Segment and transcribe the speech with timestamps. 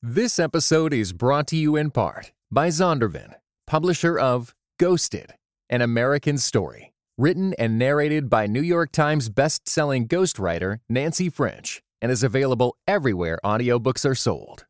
[0.00, 3.34] This episode is brought to you in part by Zondervan,
[3.66, 5.34] publisher of Ghosted,
[5.68, 12.12] an American story, written and narrated by New York Times best-selling ghostwriter Nancy French, and
[12.12, 14.66] is available everywhere audiobooks are sold.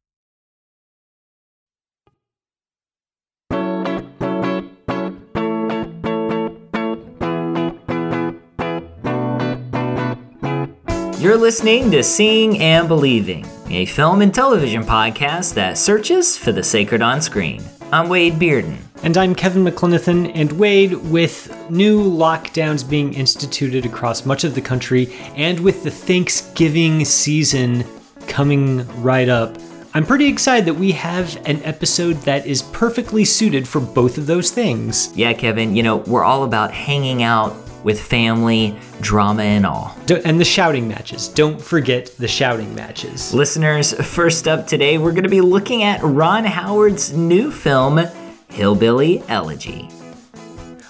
[11.20, 16.62] You're listening to Seeing and Believing, a film and television podcast that searches for the
[16.62, 17.62] sacred on screen.
[17.92, 18.78] I'm Wade Bearden.
[19.02, 20.32] And I'm Kevin McLenithan.
[20.34, 25.90] And Wade, with new lockdowns being instituted across much of the country, and with the
[25.90, 27.84] Thanksgiving season
[28.26, 29.56] coming right up,
[29.94, 34.26] I'm pretty excited that we have an episode that is perfectly suited for both of
[34.26, 35.16] those things.
[35.16, 39.96] Yeah, Kevin, you know, we're all about hanging out with family, drama, and all.
[40.24, 41.28] And the shouting matches.
[41.28, 43.32] Don't forget the shouting matches.
[43.32, 48.00] Listeners, first up today, we're going to be looking at Ron Howard's new film,
[48.48, 49.88] Hillbilly Elegy.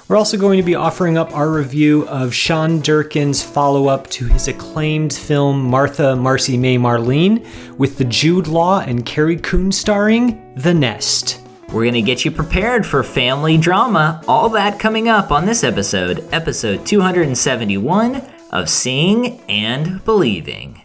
[0.09, 4.25] We're also going to be offering up our review of Sean Durkin's follow up to
[4.25, 7.47] his acclaimed film Martha, Marcy May, Marlene,
[7.77, 11.47] with the Jude Law and Carrie Coon starring The Nest.
[11.71, 14.23] We're going to get you prepared for family drama.
[14.27, 20.81] All that coming up on this episode, episode 271 of Seeing and Believing.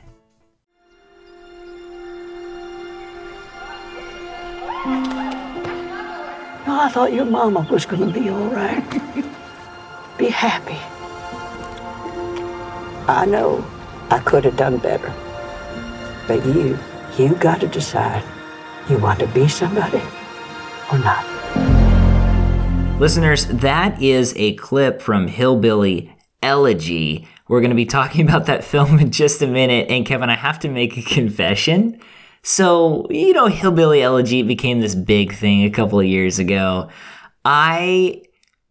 [6.67, 8.83] I thought your mama was going to be all right.
[10.17, 10.77] be happy.
[13.07, 13.65] I know
[14.09, 15.13] I could have done better.
[16.27, 16.77] But you,
[17.17, 18.25] you got to decide.
[18.89, 20.01] You want to be somebody
[20.93, 21.25] or not.
[22.99, 27.27] Listeners, that is a clip from Hillbilly Elegy.
[27.47, 29.89] We're going to be talking about that film in just a minute.
[29.89, 31.99] And Kevin, I have to make a confession.
[32.43, 36.89] So, you know, Hillbilly Elegy became this big thing a couple of years ago.
[37.45, 38.21] I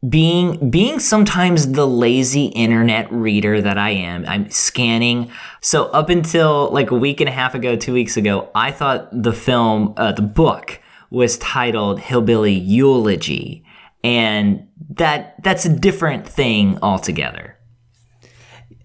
[0.08, 5.30] being being sometimes the lazy internet reader that I am, I'm scanning.
[5.60, 9.08] So up until like a week and a half ago, two weeks ago, I thought
[9.12, 10.80] the film, uh, the book,
[11.12, 13.64] was titled Hillbilly Eulogy,
[14.02, 17.56] and that that's a different thing altogether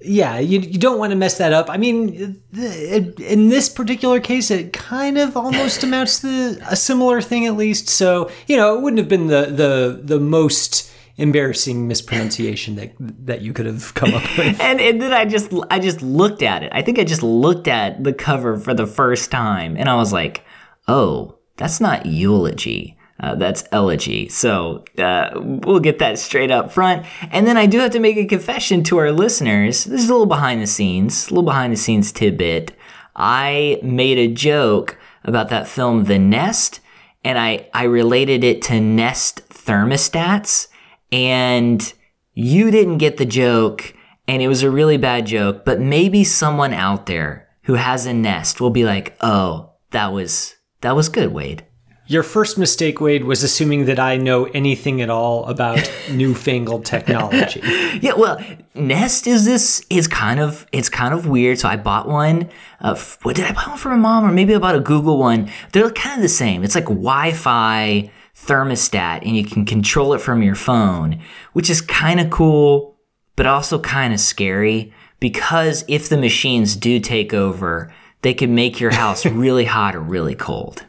[0.02, 1.70] yeah, you, you don't want to mess that up.
[1.70, 7.46] I mean, in this particular case, it kind of almost amounts to a similar thing,
[7.46, 7.90] at least.
[7.90, 13.42] So you know, it wouldn't have been the the the most embarrassing mispronunciation that that
[13.42, 14.60] you could have come up with.
[14.62, 16.72] and, and then I just I just looked at it.
[16.74, 20.14] I think I just looked at the cover for the first time, and I was
[20.14, 20.44] like,
[20.88, 22.98] oh, that's not eulogy.
[23.20, 24.30] Uh, that's elegy.
[24.30, 27.04] So uh, we'll get that straight up front.
[27.32, 29.86] And then I do have to make a confession to our listeners.
[29.86, 32.74] This is a little behind the scenes, a little behind the scenes tidbit.
[33.16, 36.80] I made a joke about that film, The Nest,
[37.24, 40.68] and I, I related it to Nest thermostats.
[41.12, 41.92] And
[42.36, 43.96] you didn't get the joke,
[44.28, 48.14] and it was a really bad joke, but maybe someone out there who has a
[48.14, 51.66] Nest will be like, oh, that was, that was good, Wade.
[52.10, 57.60] Your first mistake, Wade, was assuming that I know anything at all about newfangled technology.
[58.02, 58.42] yeah, well,
[58.74, 61.60] Nest is this is kind of it's kind of weird.
[61.60, 62.50] So I bought one.
[62.80, 65.18] Uh, what did I buy one for my mom, or maybe I bought a Google
[65.18, 65.52] one?
[65.74, 66.64] They're kind of the same.
[66.64, 71.22] It's like Wi-Fi thermostat, and you can control it from your phone,
[71.52, 72.96] which is kind of cool,
[73.36, 77.92] but also kind of scary because if the machines do take over,
[78.22, 80.86] they can make your house really hot or really cold.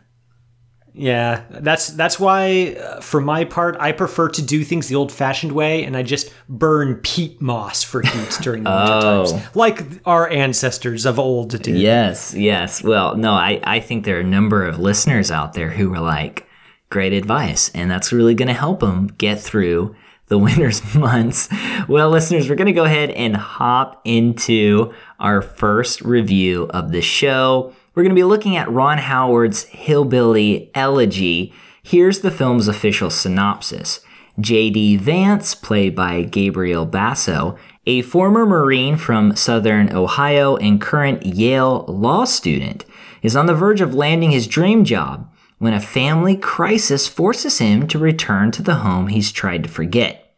[0.95, 5.53] Yeah, that's that's why, uh, for my part, I prefer to do things the old-fashioned
[5.53, 9.27] way, and I just burn peat moss for heat during the winter oh.
[9.27, 11.69] times, like our ancestors of old did.
[11.69, 12.83] Yes, yes.
[12.83, 16.01] Well, no, I I think there are a number of listeners out there who are
[16.01, 16.49] like,
[16.91, 19.95] great advice, and that's really going to help them get through
[20.29, 21.49] the winter's months.
[21.89, 27.03] Well, listeners, we're going to go ahead and hop into our first review of the
[27.03, 27.73] show.
[27.95, 31.53] We're going to be looking at Ron Howard's Hillbilly Elegy.
[31.83, 34.01] Here's the film's official synopsis.
[34.41, 34.99] J.D.
[34.99, 42.25] Vance, played by Gabriel Basso, a former Marine from southern Ohio and current Yale law
[42.25, 42.85] student,
[43.23, 45.29] is on the verge of landing his dream job
[45.59, 50.35] when a family crisis forces him to return to the home he's tried to forget.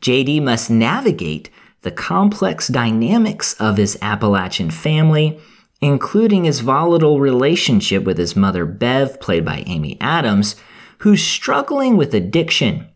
[0.00, 1.50] JD must navigate
[1.82, 5.40] the complex dynamics of his Appalachian family
[5.82, 10.54] including his volatile relationship with his mother Bev, played by Amy Adams,
[10.98, 12.88] who's struggling with addiction.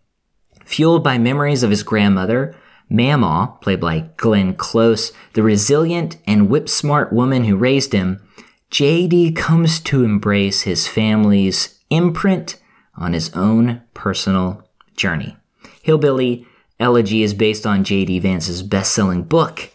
[0.64, 2.54] Fueled by memories of his grandmother,
[2.88, 8.22] Mamaw, played by Glenn Close, the resilient and whip smart woman who raised him,
[8.70, 12.60] JD comes to embrace his family's imprint
[12.96, 15.36] on his own personal journey.
[15.82, 16.46] Hillbilly
[16.78, 18.18] Elegy is based on J.D.
[18.18, 19.70] Vance's best selling book,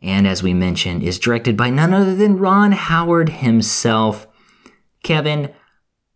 [0.00, 4.28] and as we mentioned, is directed by none other than Ron Howard himself.
[5.02, 5.52] Kevin,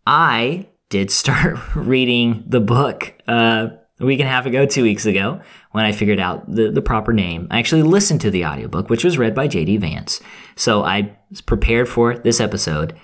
[0.06, 3.68] I did start reading the book uh,
[4.00, 5.40] a week and a half ago, two weeks ago,
[5.72, 7.48] when I figured out the, the proper name.
[7.50, 9.78] I actually listened to the audiobook, which was read by J.D.
[9.78, 10.20] Vance.
[10.56, 11.16] So I
[11.46, 12.96] prepared for this episode.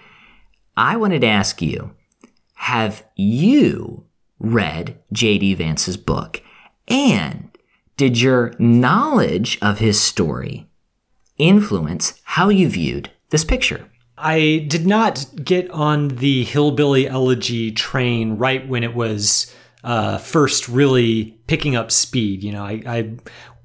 [0.77, 1.95] I wanted to ask you
[2.55, 4.07] have you
[4.39, 5.55] read J.D.
[5.55, 6.43] Vance's book?
[6.89, 7.51] And
[7.97, 10.69] did your knowledge of his story
[11.39, 13.89] influence how you viewed this picture?
[14.17, 19.53] I did not get on the Hillbilly Elegy train right when it was
[19.85, 22.43] uh, first really picking up speed.
[22.43, 23.13] You know, I, I,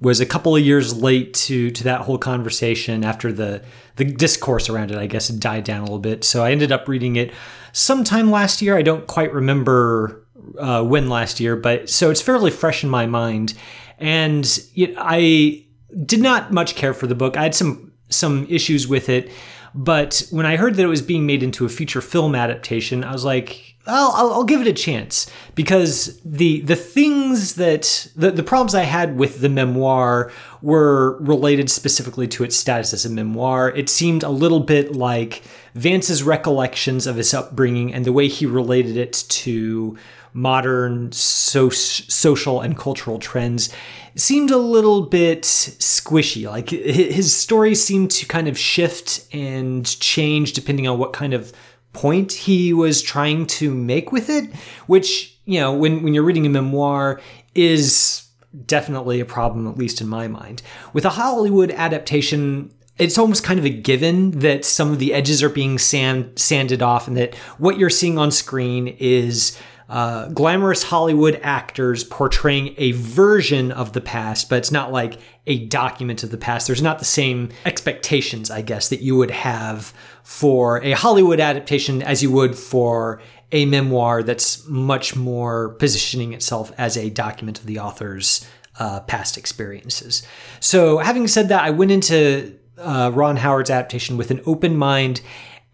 [0.01, 3.61] was a couple of years late to to that whole conversation after the
[3.97, 4.97] the discourse around it.
[4.97, 7.33] I guess died down a little bit, so I ended up reading it
[7.73, 8.77] sometime last year.
[8.77, 10.25] I don't quite remember
[10.57, 13.55] uh, when last year, but so it's fairly fresh in my mind.
[13.97, 15.65] And it, I
[16.05, 17.35] did not much care for the book.
[17.35, 19.29] I had some some issues with it,
[19.75, 23.11] but when I heard that it was being made into a feature film adaptation, I
[23.11, 28.29] was like, I'll, I'll, I'll give it a chance because the the things that the,
[28.29, 30.31] the problems I had with the memoir
[30.61, 33.69] were related specifically to its status as a memoir.
[33.69, 35.43] It seemed a little bit like
[35.75, 39.97] Vance's recollections of his upbringing and the way he related it to
[40.33, 43.69] modern so- social and cultural trends
[44.15, 46.47] seemed a little bit squishy.
[46.47, 51.53] Like his stories seemed to kind of shift and change depending on what kind of
[51.93, 54.53] point he was trying to make with it,
[54.87, 57.19] which, you know, when, when you're reading a memoir
[57.55, 58.27] is
[58.65, 60.61] definitely a problem, at least in my mind.
[60.93, 65.41] With a Hollywood adaptation, it's almost kind of a given that some of the edges
[65.41, 69.57] are being sand, sanded off and that what you're seeing on screen is
[69.89, 75.65] uh, glamorous Hollywood actors portraying a version of the past, but it's not like a
[75.65, 76.67] document of the past.
[76.67, 79.91] There's not the same expectations, I guess, that you would have
[80.29, 83.19] for a Hollywood adaptation as you would for
[83.51, 88.47] a memoir that's much more positioning itself as a document of the author's
[88.77, 90.21] uh, past experiences.
[90.59, 95.21] So, having said that, I went into uh, Ron Howard's adaptation with an open mind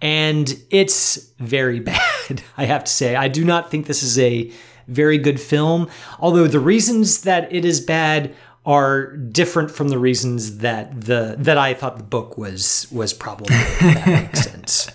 [0.02, 3.14] and it's very bad, I have to say.
[3.14, 4.54] I do not think this is a
[4.88, 8.34] very good film, although the reasons that it is bad
[8.66, 13.80] are different from the reasons that the that I thought the book was was problematic.
[13.80, 14.90] that makes sense.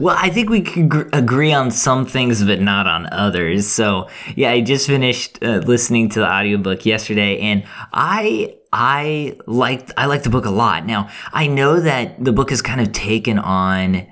[0.00, 3.66] Well, I think we can gr- agree on some things, but not on others.
[3.68, 9.92] So, yeah, I just finished uh, listening to the audiobook yesterday, and I I liked
[9.96, 10.84] I liked the book a lot.
[10.84, 14.06] Now, I know that the book has kind of taken on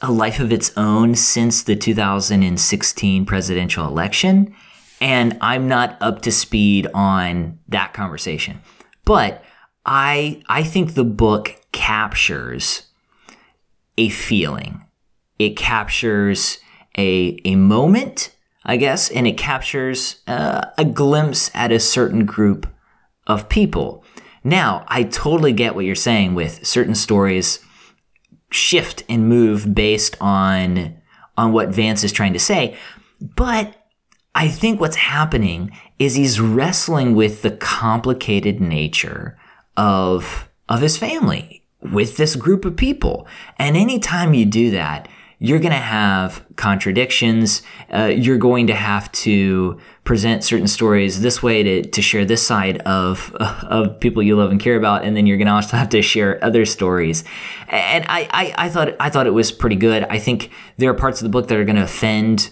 [0.00, 4.54] a life of its own since the 2016 presidential election.
[5.00, 8.60] And I'm not up to speed on that conversation.
[9.04, 9.42] But
[9.86, 12.82] I, I think the book captures
[13.96, 14.84] a feeling.
[15.38, 16.58] It captures
[16.98, 22.66] a, a moment, I guess, and it captures uh, a glimpse at a certain group
[23.26, 24.04] of people.
[24.44, 27.60] Now, I totally get what you're saying with certain stories
[28.50, 30.96] shift and move based on
[31.36, 32.76] on what Vance is trying to say.
[33.20, 33.79] But
[34.40, 39.36] I think what's happening is he's wrestling with the complicated nature
[39.76, 43.26] of of his family with this group of people.
[43.58, 45.08] And anytime you do that,
[45.40, 47.60] you're going to have contradictions.
[47.92, 52.46] Uh, you're going to have to present certain stories this way to, to share this
[52.46, 55.04] side of, of people you love and care about.
[55.04, 57.24] And then you're going to also have to share other stories.
[57.68, 60.04] And I, I, I thought, I thought it was pretty good.
[60.04, 62.50] I think there are parts of the book that are going to offend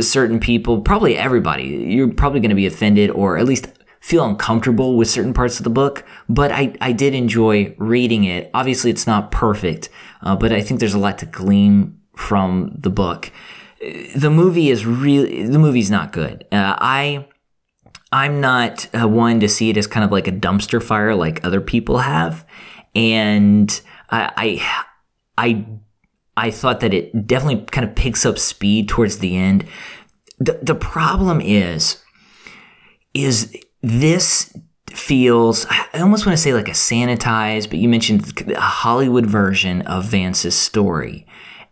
[0.00, 1.64] certain people, probably everybody.
[1.64, 3.68] You're probably going to be offended or at least
[4.00, 8.50] feel uncomfortable with certain parts of the book, but I, I did enjoy reading it.
[8.54, 9.90] Obviously, it's not perfect,
[10.22, 13.30] uh, but I think there's a lot to glean from the book.
[14.14, 16.44] The movie is really the movie's not good.
[16.52, 17.26] Uh, I
[18.12, 21.44] I'm not uh, one to see it as kind of like a dumpster fire like
[21.44, 22.46] other people have,
[22.94, 24.84] and I I
[25.40, 25.64] I,
[26.40, 29.66] I thought that it definitely kind of picks up speed towards the end.
[30.38, 32.02] The the problem is
[33.12, 34.56] is this
[34.90, 39.82] feels I almost want to say like a sanitized, but you mentioned a Hollywood version
[39.82, 41.26] of Vance's story.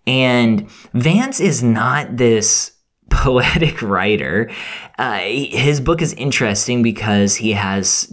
[0.06, 2.72] And Vance is not this
[3.10, 4.50] poetic writer.
[4.98, 8.12] Uh, his book is interesting because he has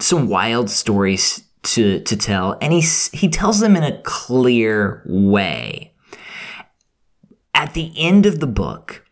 [0.00, 2.80] some wild stories to to tell, and he
[3.12, 5.89] he tells them in a clear way.
[7.60, 9.04] At the end of the book,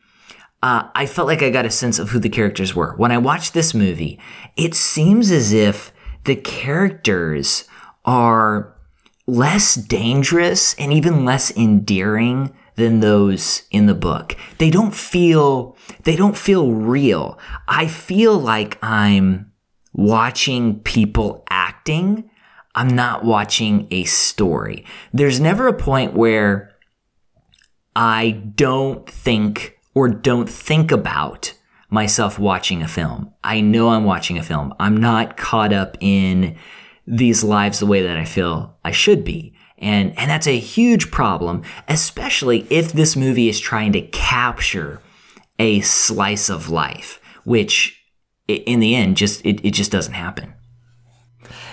[0.63, 2.95] uh, I felt like I got a sense of who the characters were.
[2.97, 4.19] When I watched this movie,
[4.57, 5.93] it seems as if
[6.25, 7.65] the characters
[8.07, 8.75] are
[9.27, 14.35] less dangerous and even less endearing than those in the book.
[14.57, 17.39] They don't feel they don't feel real.
[17.67, 19.53] I feel like I'm
[19.93, 22.31] watching people acting.
[22.75, 24.87] I'm not watching a story.
[25.13, 26.78] There's never a point where
[27.97, 31.55] I don't think or don't think about
[31.91, 33.33] myself watching a film.
[33.43, 34.75] I know I'm watching a film.
[34.79, 36.57] I'm not caught up in
[37.07, 39.55] these lives the way that I feel I should be.
[39.79, 45.01] And, and that's a huge problem, especially if this movie is trying to capture
[45.59, 47.99] a slice of life, which
[48.49, 50.55] in the end just it, it just doesn't happen.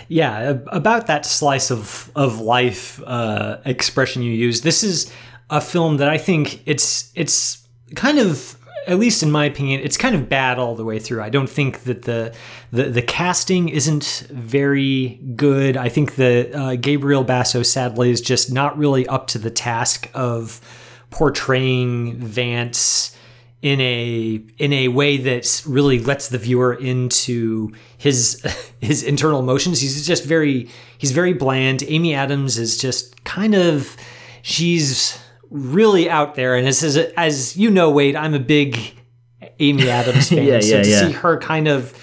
[0.08, 4.62] Yeah, about that slice of of life uh, expression you use.
[4.62, 5.12] This is
[5.50, 9.98] a film that I think it's it's kind of at least in my opinion, it's
[9.98, 11.22] kind of bad all the way through.
[11.22, 12.34] I don't think that the
[12.72, 15.78] the, the casting isn't very good.
[15.78, 20.10] I think that uh, Gabriel Basso sadly is just not really up to the task
[20.14, 20.62] of
[21.10, 23.16] portraying Vance
[23.62, 28.42] in a in a way that really lets the viewer into his
[28.82, 29.82] his internal emotions.
[29.82, 31.84] He's just very he's very bland.
[31.88, 33.98] Amy Adams is just kind of
[34.44, 36.56] she's really out there.
[36.56, 36.84] And as,
[37.18, 38.80] as you know, Wade, I'm a big
[39.60, 40.46] Amy Adams fan.
[40.46, 41.00] yeah, so yeah, to yeah.
[41.08, 41.98] see her kind of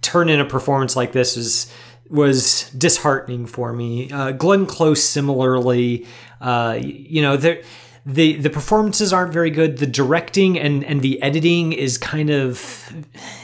[0.00, 1.72] turn in a performance like this was
[2.10, 4.10] was disheartening for me.
[4.10, 6.06] Uh, Glenn Close, similarly,
[6.42, 7.64] uh, you know, the
[8.04, 9.78] the the performances aren't very good.
[9.78, 12.92] The directing and and the editing is kind of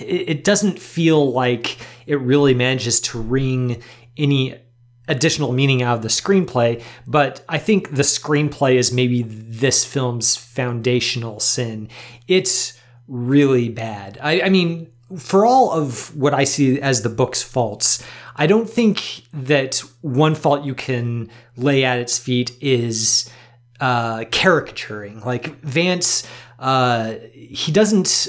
[0.01, 3.83] it, it doesn't feel like it really manages to wring
[4.17, 4.57] any
[5.09, 10.37] additional meaning out of the screenplay, but I think the screenplay is maybe this film's
[10.37, 11.89] foundational sin.
[12.29, 14.19] It's really bad.
[14.23, 18.05] I, I, mean, for all of what I see as the book's faults,
[18.37, 23.29] I don't think that one fault you can lay at its feet is
[23.81, 25.21] uh, caricaturing.
[25.21, 26.27] Like Vance,
[26.59, 28.29] uh, he doesn't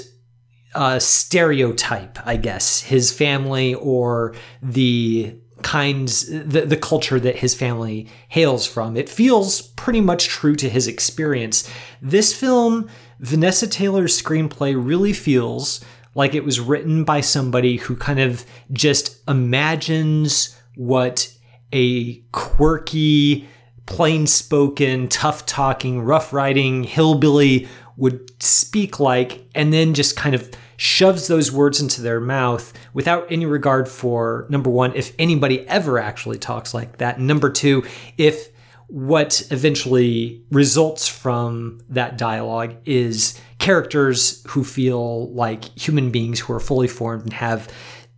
[0.74, 8.08] uh, stereotype, I guess, his family or the kinds the, the culture that his family
[8.28, 8.96] hails from.
[8.96, 11.70] It feels pretty much true to his experience.
[12.00, 12.88] This film
[13.18, 19.20] vanessa taylor's screenplay really feels like it was written by somebody who kind of just
[19.28, 21.32] imagines what
[21.72, 23.46] a quirky
[23.86, 30.50] plain spoken tough talking rough riding hillbilly would speak like and then just kind of
[30.80, 35.98] shoves those words into their mouth without any regard for number one, if anybody ever
[35.98, 37.84] actually talks like that, number two,
[38.16, 38.48] if
[38.86, 46.60] what eventually results from that dialogue is characters who feel like human beings who are
[46.60, 47.68] fully formed and have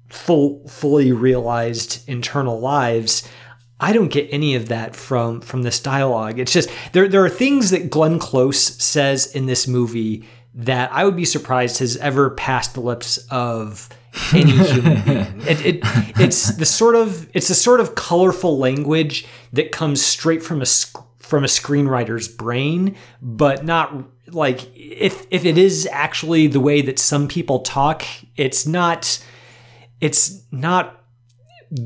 [0.09, 3.29] full fully realized internal lives
[3.81, 6.39] I don't get any of that from from this dialogue.
[6.39, 11.05] It's just there there are things that Glenn Close says in this movie that I
[11.05, 13.89] would be surprised has ever passed the lips of
[14.33, 15.43] any human being.
[15.49, 15.81] It, it,
[16.21, 20.67] it's the sort of it's the sort of colorful language that comes straight from a
[21.19, 23.95] from a screenwriter's brain, but not
[24.29, 28.05] like if if it is actually the way that some people talk,
[28.37, 29.25] it's not
[30.01, 30.99] it's not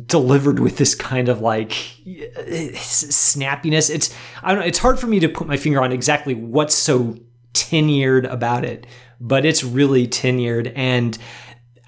[0.06, 3.88] delivered with this kind of like snappiness.
[3.88, 6.74] It's I don't know, it's hard for me to put my finger on exactly what's
[6.74, 7.16] so
[7.56, 8.86] tenured about it,
[9.20, 10.72] but it's really tenured.
[10.76, 11.16] And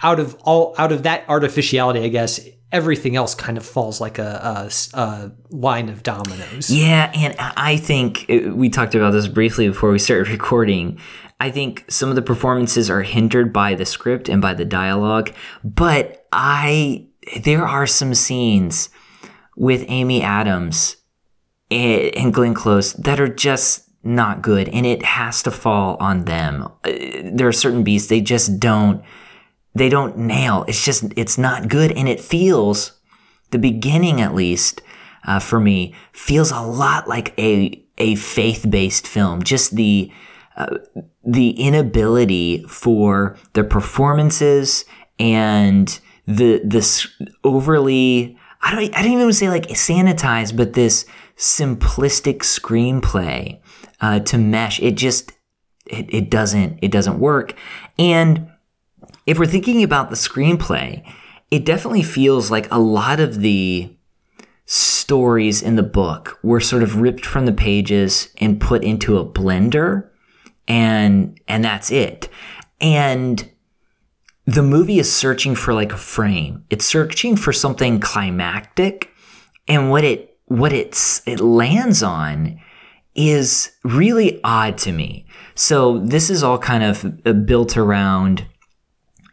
[0.03, 4.19] out of all out of that artificiality, I guess everything else kind of falls like
[4.19, 6.71] a, a, a line of dominoes.
[6.71, 10.99] Yeah, and I think uh, we talked about this briefly before we started recording.
[11.41, 15.33] I think some of the performances are hindered by the script and by the dialogue,
[15.63, 17.07] but I
[17.43, 18.89] there are some scenes
[19.57, 20.97] with Amy Adams
[21.71, 26.69] and Glenn Close that are just not good and it has to fall on them.
[26.85, 26.93] Uh,
[27.33, 29.03] there are certain beats they just don't
[29.75, 30.65] they don't nail.
[30.67, 32.93] It's just it's not good and it feels
[33.51, 34.83] the beginning at least
[35.27, 39.43] uh, for me feels a lot like a a faith-based film.
[39.43, 40.13] Just the
[40.57, 40.79] uh,
[41.25, 44.85] the inability for the performances
[45.19, 47.07] and the this
[47.45, 51.05] overly I don't I don't even say like sanitized, but this
[51.37, 53.61] simplistic screenplay
[54.01, 54.81] uh, to mesh.
[54.81, 55.33] It just
[55.87, 57.55] it, it doesn't it doesn't work.
[57.99, 58.51] And
[59.27, 61.07] if we're thinking about the screenplay,
[61.51, 63.95] it definitely feels like a lot of the
[64.67, 69.25] stories in the book were sort of ripped from the pages and put into a
[69.25, 70.09] blender
[70.69, 72.29] and and that's it.
[72.81, 73.51] And
[74.47, 76.65] the movie is searching for like a frame.
[76.71, 79.11] It's searching for something climactic,
[79.67, 82.61] and what it what it's it lands on
[83.15, 85.27] is really odd to me.
[85.55, 88.47] So this is all kind of uh, built around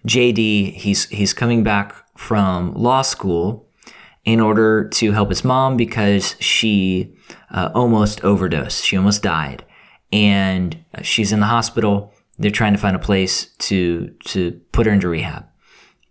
[0.07, 0.73] JD.
[0.73, 3.69] He's he's coming back from law school
[4.23, 7.15] in order to help his mom because she
[7.51, 8.83] uh, almost overdosed.
[8.83, 9.63] She almost died,
[10.11, 12.11] and she's in the hospital.
[12.37, 15.45] They're trying to find a place to to put her into rehab.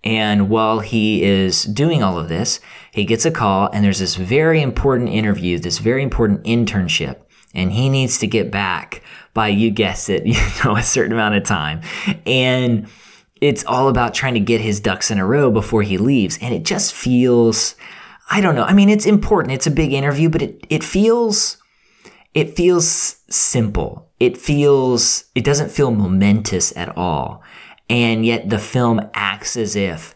[0.04, 2.60] And while he is doing all of this,
[2.92, 7.22] he gets a call, and there's this very important interview, this very important internship,
[7.54, 11.34] and he needs to get back by you guessed it, you know, a certain amount
[11.34, 11.80] of time,
[12.26, 12.88] and
[13.40, 16.54] it's all about trying to get his ducks in a row before he leaves, and
[16.54, 17.74] it just feels
[18.30, 18.64] I don't know.
[18.64, 19.52] I mean, it's important.
[19.52, 21.58] It's a big interview, but it, it feels,
[22.32, 24.10] it feels simple.
[24.18, 27.42] It feels, it doesn't feel momentous at all.
[27.90, 30.14] And yet the film acts as if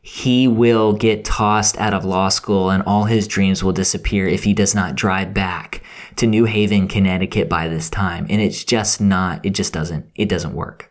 [0.00, 4.44] he will get tossed out of law school and all his dreams will disappear if
[4.44, 5.82] he does not drive back
[6.20, 8.26] to New Haven, Connecticut by this time.
[8.28, 10.90] And it's just not, it just doesn't, it doesn't work.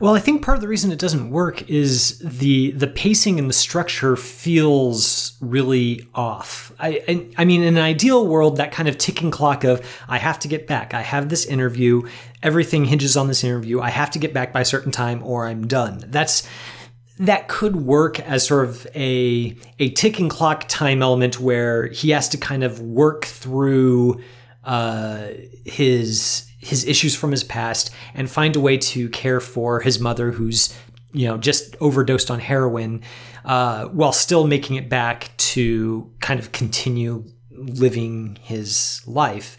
[0.00, 3.48] Well, I think part of the reason it doesn't work is the the pacing and
[3.50, 6.72] the structure feels really off.
[6.78, 10.16] I, I, I mean, in an ideal world, that kind of ticking clock of I
[10.16, 10.94] have to get back.
[10.94, 12.08] I have this interview.
[12.42, 13.80] Everything hinges on this interview.
[13.80, 16.02] I have to get back by a certain time, or I'm done.
[16.06, 16.48] That's
[17.18, 22.28] that could work as sort of a a ticking clock time element where he has
[22.30, 24.20] to kind of work through
[24.64, 25.28] uh,
[25.64, 30.30] his his issues from his past and find a way to care for his mother
[30.30, 30.76] who's
[31.12, 33.02] you know just overdosed on heroin
[33.44, 39.56] uh, while still making it back to kind of continue living his life.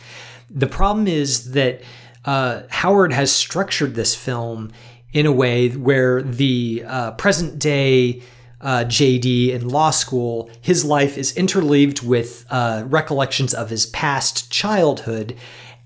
[0.50, 1.82] The problem is that
[2.26, 4.72] uh, howard has structured this film
[5.14, 8.22] in a way where the uh, present day
[8.62, 14.52] uh, JD in law school, his life is interleaved with uh, recollections of his past
[14.52, 15.38] childhood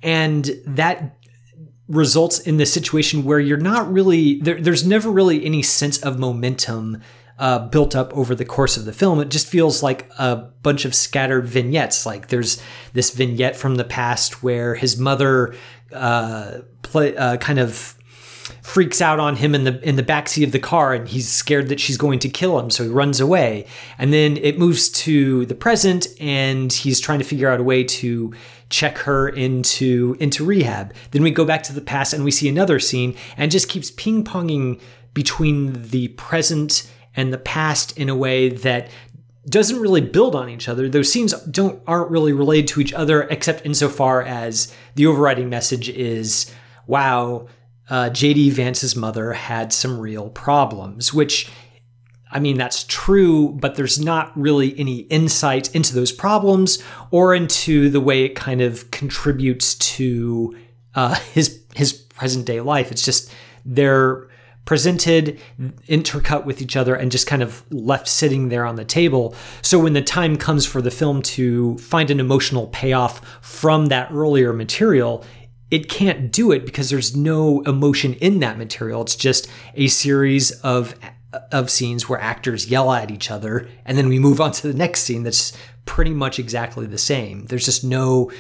[0.04, 1.18] and that
[1.88, 6.20] results in the situation where you're not really there, there's never really any sense of
[6.20, 7.02] momentum
[7.40, 9.20] uh, built up over the course of the film.
[9.20, 12.06] It just feels like a bunch of scattered vignettes.
[12.06, 12.62] Like there's
[12.94, 15.56] this vignette from the past where his mother
[15.94, 17.97] uh, play, uh, kind of
[18.62, 21.68] freaks out on him in the in the backseat of the car and he's scared
[21.70, 23.66] that she's going to kill him so he runs away
[23.98, 27.84] and then it moves to the present and he's trying to figure out a way
[27.84, 28.34] to
[28.70, 30.94] check her into into rehab.
[31.12, 33.92] Then we go back to the past and we see another scene and just keeps
[33.92, 34.80] ping-ponging
[35.14, 38.90] between the present and the past in a way that
[39.50, 40.90] doesn't really build on each other.
[40.90, 45.90] Those scenes don't aren't really related to each other except insofar as the overriding message
[45.90, 46.52] is
[46.86, 47.48] wow,
[47.90, 51.50] uh, JD Vance's mother had some real problems, which
[52.30, 57.90] I mean, that's true, but there's not really any insight into those problems or into
[57.90, 60.58] the way it kind of contributes to
[60.96, 62.92] uh, his his present day life.
[62.92, 63.32] It's just
[63.66, 64.28] they're
[64.66, 65.40] presented,
[65.88, 69.34] intercut with each other, and just kind of left sitting there on the table.
[69.62, 74.12] So when the time comes for the film to find an emotional payoff from that
[74.12, 75.24] earlier material,
[75.70, 79.02] it can't do it because there's no emotion in that material.
[79.02, 80.96] It's just a series of
[81.52, 84.78] of scenes where actors yell at each other, and then we move on to the
[84.78, 87.46] next scene that's pretty much exactly the same.
[87.46, 88.32] There's just no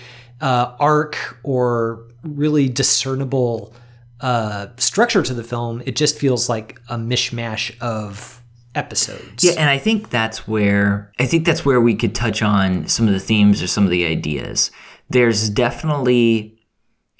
[0.41, 3.73] uh, arc or really discernible
[4.21, 5.81] uh, structure to the film.
[5.85, 8.41] It just feels like a mishmash of
[8.73, 9.43] episodes.
[9.43, 13.07] Yeah, and I think that's where I think that's where we could touch on some
[13.07, 14.71] of the themes or some of the ideas.
[15.09, 16.56] There's definitely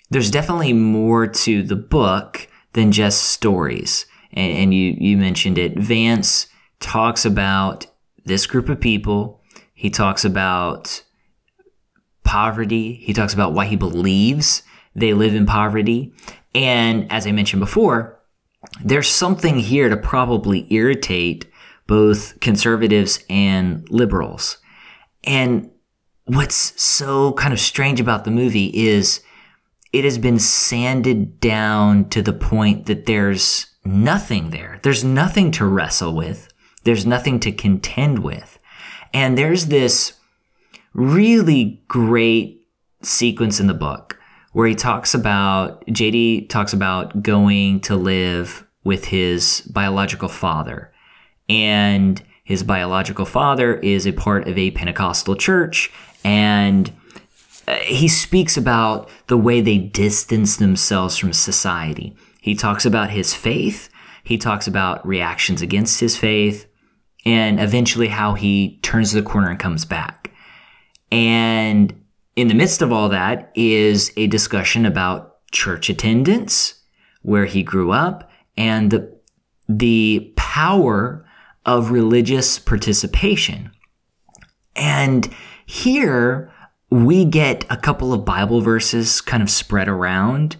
[0.09, 5.77] there's definitely more to the book than just stories and, and you you mentioned it.
[5.77, 6.47] Vance
[6.79, 7.87] talks about
[8.25, 9.41] this group of people.
[9.73, 11.03] He talks about
[12.23, 12.93] poverty.
[12.93, 14.63] He talks about why he believes
[14.95, 16.13] they live in poverty.
[16.55, 18.19] And as I mentioned before,
[18.83, 21.45] there's something here to probably irritate
[21.85, 24.57] both conservatives and liberals.
[25.23, 25.69] And
[26.25, 29.21] what's so kind of strange about the movie is
[29.93, 34.79] it has been sanded down to the point that there's nothing there.
[34.83, 36.51] There's nothing to wrestle with.
[36.83, 38.59] There's nothing to contend with.
[39.13, 40.13] And there's this
[40.93, 42.67] really great
[43.01, 44.19] sequence in the book
[44.53, 50.91] where he talks about, JD talks about going to live with his biological father.
[51.49, 55.91] And his biological father is a part of a Pentecostal church.
[56.23, 56.91] And
[57.81, 62.15] he speaks about the way they distance themselves from society.
[62.41, 63.89] He talks about his faith.
[64.23, 66.67] He talks about reactions against his faith
[67.25, 70.31] and eventually how he turns the corner and comes back.
[71.11, 71.93] And
[72.35, 76.75] in the midst of all that is a discussion about church attendance,
[77.21, 79.17] where he grew up, and the,
[79.67, 81.25] the power
[81.65, 83.71] of religious participation.
[84.75, 85.33] And
[85.65, 86.53] here
[86.89, 90.55] we get a couple of Bible verses kind of spread around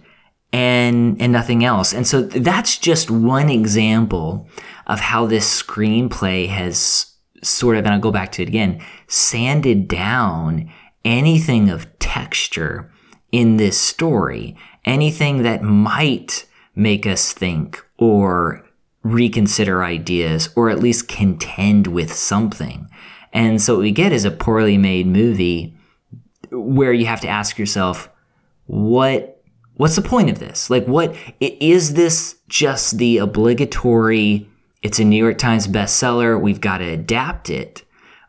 [0.52, 1.92] and and nothing else.
[1.92, 4.48] And so that's just one example
[4.86, 9.88] of how this screenplay has sort of and I'll go back to it again, sanded
[9.88, 10.70] down
[11.04, 12.90] anything of texture
[13.30, 18.64] in this story, anything that might make us think or
[19.02, 22.88] reconsider ideas or at least contend with something.
[23.32, 25.77] And so what we get is a poorly made movie
[26.58, 28.08] where you have to ask yourself,
[28.66, 29.42] what
[29.74, 30.70] what's the point of this?
[30.70, 34.48] Like what is this just the obligatory
[34.82, 37.84] it's a New York Times bestseller, we've got to adapt it?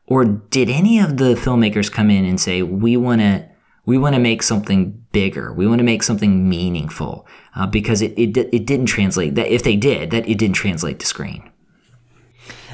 [0.08, 3.48] Or did any of the filmmakers come in and say, we want to
[3.86, 5.52] we want to make something bigger.
[5.52, 9.64] We want to make something meaningful uh, because it, it, it didn't translate that if
[9.64, 11.50] they did that it didn't translate to screen.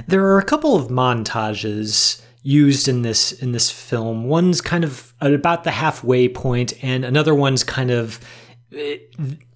[0.08, 4.26] There are a couple of montages used in this in this film.
[4.26, 8.20] One's kind of at about the halfway point, and another one's kind of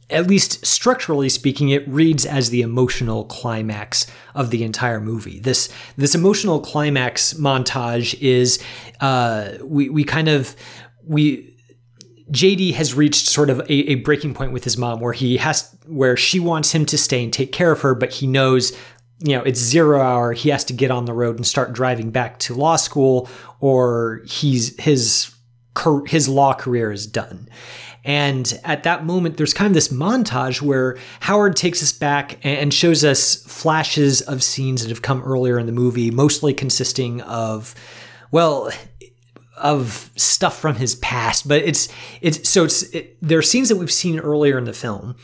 [0.10, 5.40] at least structurally speaking, it reads as the emotional climax of the entire movie.
[5.40, 8.60] This this emotional climax montage is
[9.02, 10.56] uh, we we kind of
[11.06, 11.56] we
[12.32, 15.76] JD has reached sort of a, a, breaking point with his mom where he has
[15.88, 18.76] where she wants him to stay and take care of her, but he knows
[19.20, 20.34] you know it's zero hour.
[20.34, 23.30] He has to get on the road and start driving back to law school,
[23.60, 25.34] or he's his
[26.08, 27.50] his law career is done.
[28.06, 32.74] And at that moment, there's kind of this montage where Howard takes us back and
[32.74, 37.76] shows us flashes of scenes that have come earlier in the movie, mostly consisting of,
[38.32, 38.72] well,
[39.58, 41.48] of stuff from his past.
[41.48, 41.90] But it's
[42.22, 45.16] it's so it's it, there are scenes that we've seen earlier in the film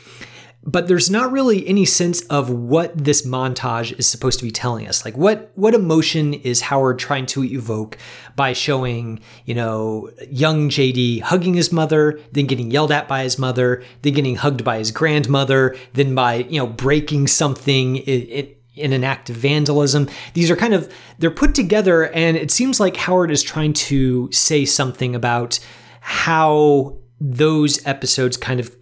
[0.66, 4.88] but there's not really any sense of what this montage is supposed to be telling
[4.88, 5.06] us.
[5.06, 7.98] Like what what emotion is Howard trying to evoke
[8.36, 13.38] by showing, you know, young JD hugging his mother, then getting yelled at by his
[13.38, 18.92] mother, then getting hugged by his grandmother, then by, you know, breaking something in, in
[18.92, 20.10] an act of vandalism.
[20.34, 24.32] These are kind of they're put together and it seems like Howard is trying to
[24.32, 25.60] say something about
[26.02, 28.76] how those episodes kind of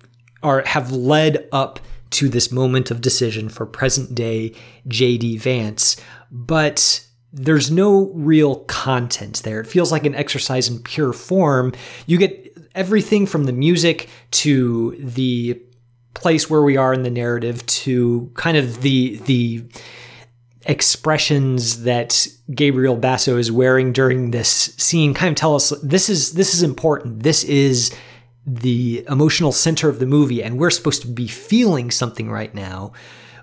[0.43, 1.79] are have led up
[2.11, 4.53] to this moment of decision for present day
[4.87, 5.97] JD Vance,
[6.31, 9.59] but there's no real content there.
[9.59, 11.73] It feels like an exercise in pure form.
[12.05, 15.59] You get everything from the music to the
[16.13, 19.63] place where we are in the narrative to kind of the the
[20.65, 26.33] expressions that Gabriel Basso is wearing during this scene kind of tell us this is
[26.33, 27.23] this is important.
[27.23, 27.93] This is
[28.45, 32.91] the emotional center of the movie and we're supposed to be feeling something right now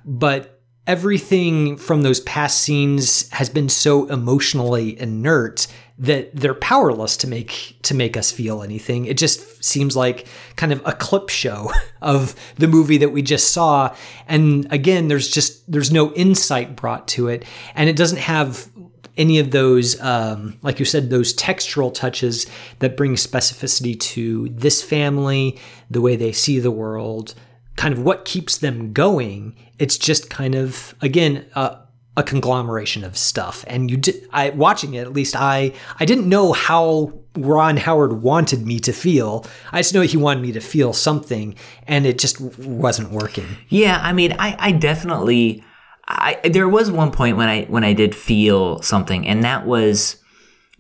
[0.05, 5.67] but everything from those past scenes has been so emotionally inert
[6.01, 9.05] that they're powerless to make to make us feel anything.
[9.05, 11.71] It just seems like kind of a clip show
[12.03, 13.95] of the movie that we just saw.
[14.27, 18.71] And again there's just there's no insight brought to it and it doesn't have
[19.17, 22.47] any of those, um, like you said, those textural touches
[22.79, 25.59] that bring specificity to this family,
[25.91, 27.35] the way they see the world,
[27.77, 29.57] kind of what keeps them going.
[29.79, 33.65] It's just kind of, again, a conglomeration of stuff.
[33.67, 38.23] And you did, I watching it, at least I, I didn't know how Ron Howard
[38.23, 39.47] wanted me to feel.
[39.73, 41.55] I just know he wanted me to feel something,
[41.87, 43.47] and it just wasn't working.
[43.69, 45.65] Yeah, I mean, I, I definitely
[46.11, 50.17] I there was one point when I when I did feel something, and that was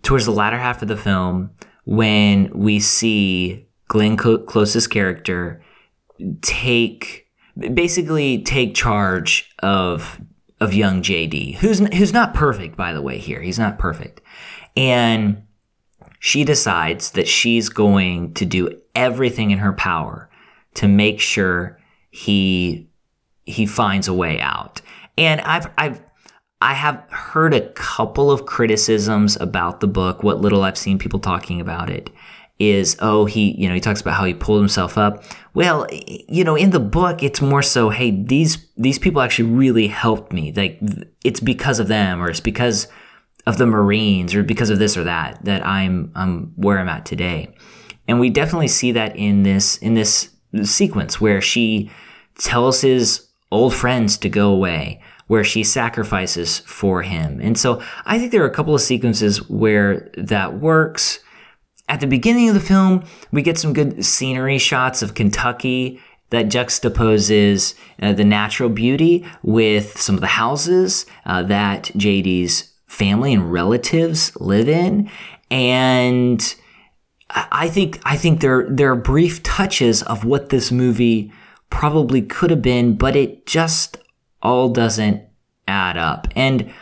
[0.03, 1.51] towards the latter half of the film
[1.85, 5.63] when we see Glenn Close's character
[6.43, 7.27] take
[7.75, 10.21] basically take charge of
[10.61, 13.41] of young JD, who's who's not perfect by the way here.
[13.41, 14.21] He's not perfect.
[14.77, 15.45] And
[16.19, 20.29] she decides that she's going to do everything in her power
[20.75, 21.79] to make sure
[22.11, 22.89] he
[23.45, 24.81] he finds a way out.
[25.19, 26.01] And I've I've
[26.61, 30.23] I have heard a couple of criticisms about the book.
[30.23, 32.11] What little I've seen people talking about it
[32.59, 35.25] is, oh, he, you know, he talks about how he pulled himself up.
[35.55, 39.89] Well, you know, in the book, it's more so, hey, these these people actually really
[39.89, 40.53] helped me.
[40.53, 40.79] Like,
[41.25, 42.87] it's because of them, or it's because
[43.47, 47.07] of the Marines, or because of this or that, that I'm I'm where I'm at
[47.07, 47.55] today.
[48.07, 50.29] And we definitely see that in this in this
[50.63, 51.91] sequence where she
[52.37, 57.41] tells his old friends to go away, where she sacrifices for him.
[57.41, 61.21] And so I think there are a couple of sequences where that works.
[61.89, 66.47] At the beginning of the film, we get some good scenery shots of Kentucky that
[66.47, 73.53] juxtaposes uh, the natural beauty with some of the houses uh, that JD's family and
[73.53, 75.11] relatives live in.
[75.51, 76.55] And
[77.31, 81.33] I think I think there there are brief touches of what this movie
[81.71, 83.99] probably could have been, but it just
[84.43, 85.23] all doesn't
[85.67, 86.29] add up.
[86.37, 86.73] And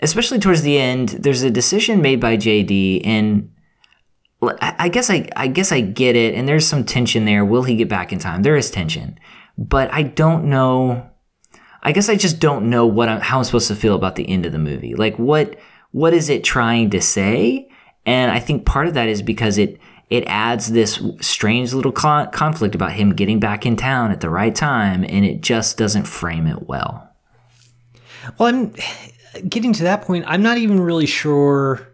[0.00, 3.50] especially towards the end, there's a decision made by JD, and
[4.60, 6.34] I guess I I guess I get it.
[6.34, 7.44] And there's some tension there.
[7.44, 8.42] Will he get back in time?
[8.42, 9.18] There is tension,
[9.56, 11.10] but I don't know.
[11.82, 14.28] I guess I just don't know what I'm, how I'm supposed to feel about the
[14.28, 14.94] end of the movie.
[14.94, 15.56] Like what
[15.92, 17.68] what is it trying to say?
[18.06, 19.78] And I think part of that is because it
[20.16, 24.30] it adds this strange little con- conflict about him getting back in town at the
[24.30, 27.10] right time, and it just doesn't frame it well.
[28.38, 28.74] Well, I'm
[29.48, 30.24] getting to that point.
[30.26, 31.88] I'm not even really sure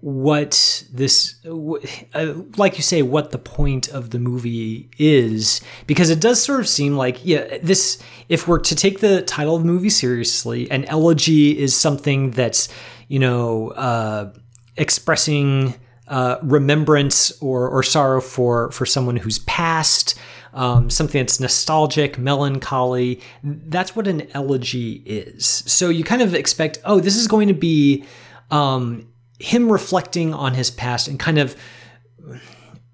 [0.00, 6.20] what this uh, like you say what the point of the movie is because it
[6.20, 9.66] does sort of seem like yeah this if we're to take the title of the
[9.66, 12.68] movie seriously an elegy is something that's
[13.08, 14.30] you know uh,
[14.76, 15.74] expressing
[16.08, 20.18] uh, remembrance or, or sorrow for for someone who's passed,
[20.54, 23.20] um, something that's nostalgic, melancholy.
[23.42, 25.44] That's what an elegy is.
[25.46, 28.04] So you kind of expect, oh, this is going to be
[28.50, 31.56] um, him reflecting on his past and kind of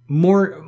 [0.09, 0.63] more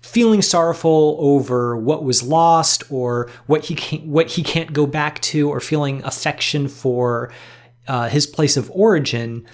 [0.00, 5.20] feeling sorrowful over what was lost or what he can't, what he can't go back
[5.20, 7.30] to, or feeling affection for
[7.88, 9.46] uh, his place of origin.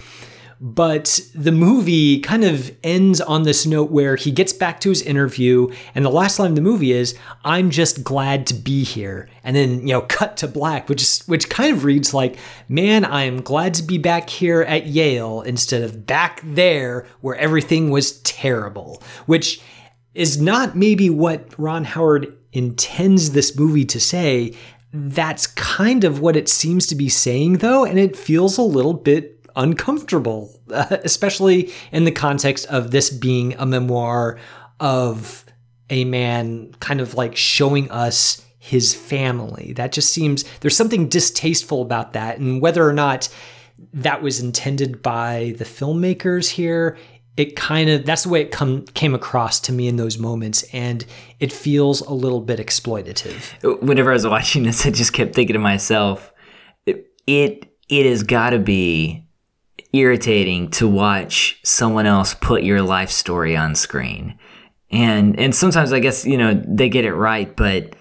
[0.65, 5.01] But the movie kind of ends on this note where he gets back to his
[5.01, 9.27] interview, and the last line of the movie is, I'm just glad to be here.
[9.43, 12.37] And then, you know, cut to black, which is which kind of reads like,
[12.69, 17.35] Man, I am glad to be back here at Yale instead of back there where
[17.35, 19.03] everything was terrible.
[19.25, 19.59] Which
[20.13, 24.55] is not maybe what Ron Howard intends this movie to say.
[24.93, 28.93] That's kind of what it seems to be saying, though, and it feels a little
[28.93, 34.39] bit uncomfortable, uh, especially in the context of this being a memoir
[34.79, 35.45] of
[35.89, 39.73] a man kind of like showing us his family.
[39.73, 42.39] That just seems there's something distasteful about that.
[42.39, 43.29] And whether or not
[43.93, 46.97] that was intended by the filmmakers here,
[47.35, 50.63] it kind of that's the way it come came across to me in those moments
[50.71, 51.05] and
[51.39, 53.81] it feels a little bit exploitative.
[53.81, 56.31] Whenever I was watching this, I just kept thinking to myself,
[56.85, 59.22] it it, it has got to be
[59.93, 64.37] irritating to watch someone else put your life story on screen.
[64.91, 67.95] And and sometimes I guess, you know, they get it right, but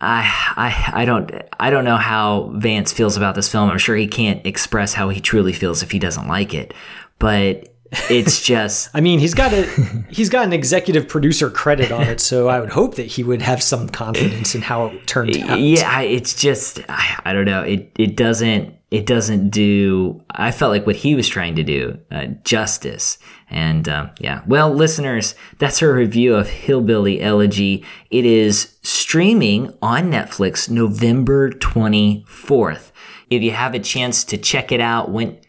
[0.00, 0.22] I
[0.56, 3.70] I I don't I don't know how Vance feels about this film.
[3.70, 6.74] I'm sure he can't express how he truly feels if he doesn't like it.
[7.18, 7.71] But
[8.10, 9.64] it's just I mean, he's got a
[10.08, 13.42] he's got an executive producer credit on it, so I would hope that he would
[13.42, 15.60] have some confidence in how it turned out.
[15.60, 17.62] Yeah, it's just I, I don't know.
[17.62, 21.98] It it doesn't it doesn't do i felt like what he was trying to do
[22.10, 23.16] uh, justice
[23.48, 30.10] and um, yeah well listeners that's our review of hillbilly elegy it is streaming on
[30.10, 32.92] netflix november 24th
[33.30, 35.40] if you have a chance to check it out when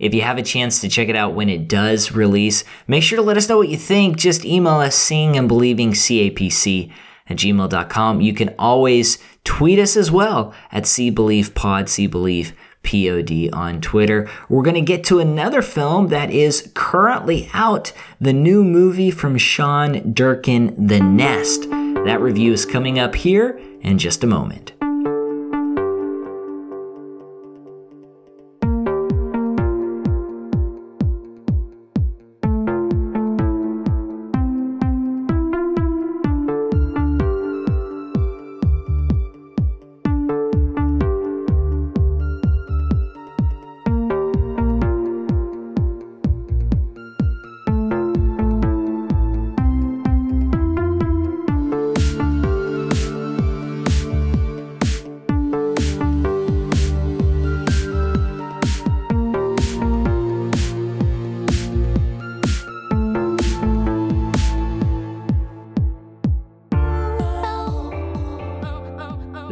[0.00, 3.16] if you have a chance to check it out when it does release make sure
[3.16, 6.90] to let us know what you think just email us seeing and believing capc
[7.28, 12.52] at gmail.com you can always tweet us as well at see believe pod see believe
[12.82, 14.28] POD on Twitter.
[14.48, 19.36] We're going to get to another film that is currently out the new movie from
[19.36, 21.68] Sean Durkin, The Nest.
[21.70, 24.72] That review is coming up here in just a moment.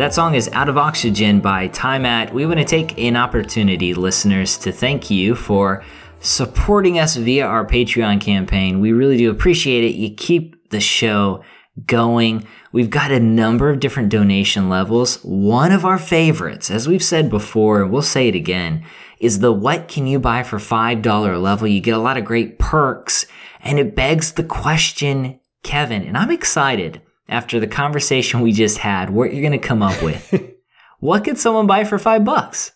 [0.08, 2.32] That song is Out of Oxygen by Time At.
[2.32, 5.84] We want to take an opportunity, listeners, to thank you for
[6.20, 8.80] supporting us via our Patreon campaign.
[8.80, 9.96] We really do appreciate it.
[9.96, 11.44] You keep the show
[11.84, 12.46] going.
[12.72, 15.16] We've got a number of different donation levels.
[15.16, 18.86] One of our favorites, as we've said before, and we'll say it again,
[19.20, 21.68] is the what can you buy for $5 level.
[21.68, 23.26] You get a lot of great perks
[23.60, 29.10] and it begs the question, Kevin, and I'm excited after the conversation we just had,
[29.10, 30.34] what you're going to come up with.
[31.00, 32.72] what could someone buy for five bucks?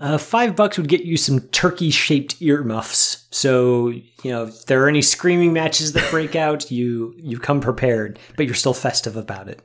[0.00, 3.28] Uh, five bucks would get you some turkey shaped earmuffs.
[3.30, 7.60] So, you know, if there are any screaming matches that break out, you you come
[7.60, 9.62] prepared, but you're still festive about it.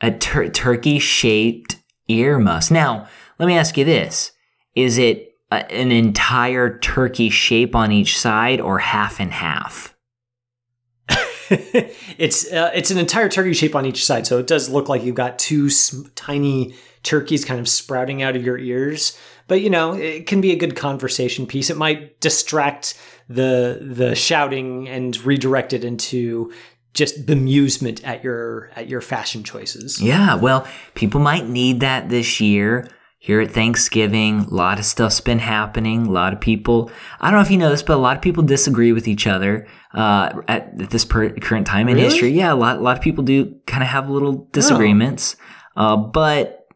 [0.00, 1.76] A tur- turkey shaped
[2.08, 2.70] earmuffs.
[2.70, 4.32] Now, let me ask you this
[4.74, 9.95] is it a, an entire turkey shape on each side or half and half?
[12.18, 15.02] it's uh, it's an entire turkey shape on each side, so it does look like
[15.02, 19.18] you've got two sm- tiny turkeys kind of sprouting out of your ears.
[19.48, 21.70] But you know, it can be a good conversation piece.
[21.70, 26.52] It might distract the the shouting and redirect it into
[26.94, 30.00] just bemusement at your at your fashion choices.
[30.00, 32.88] Yeah, well, people might need that this year
[33.26, 34.42] here at Thanksgiving.
[34.42, 36.06] A lot of stuff's been happening.
[36.06, 38.22] A lot of people, I don't know if you know this, but a lot of
[38.22, 42.08] people disagree with each other uh, at, at, this per- current time in really?
[42.08, 42.30] history.
[42.30, 45.34] Yeah, a lot, a lot of people do kind of have little disagreements.
[45.76, 45.94] Oh.
[45.94, 46.68] Uh, but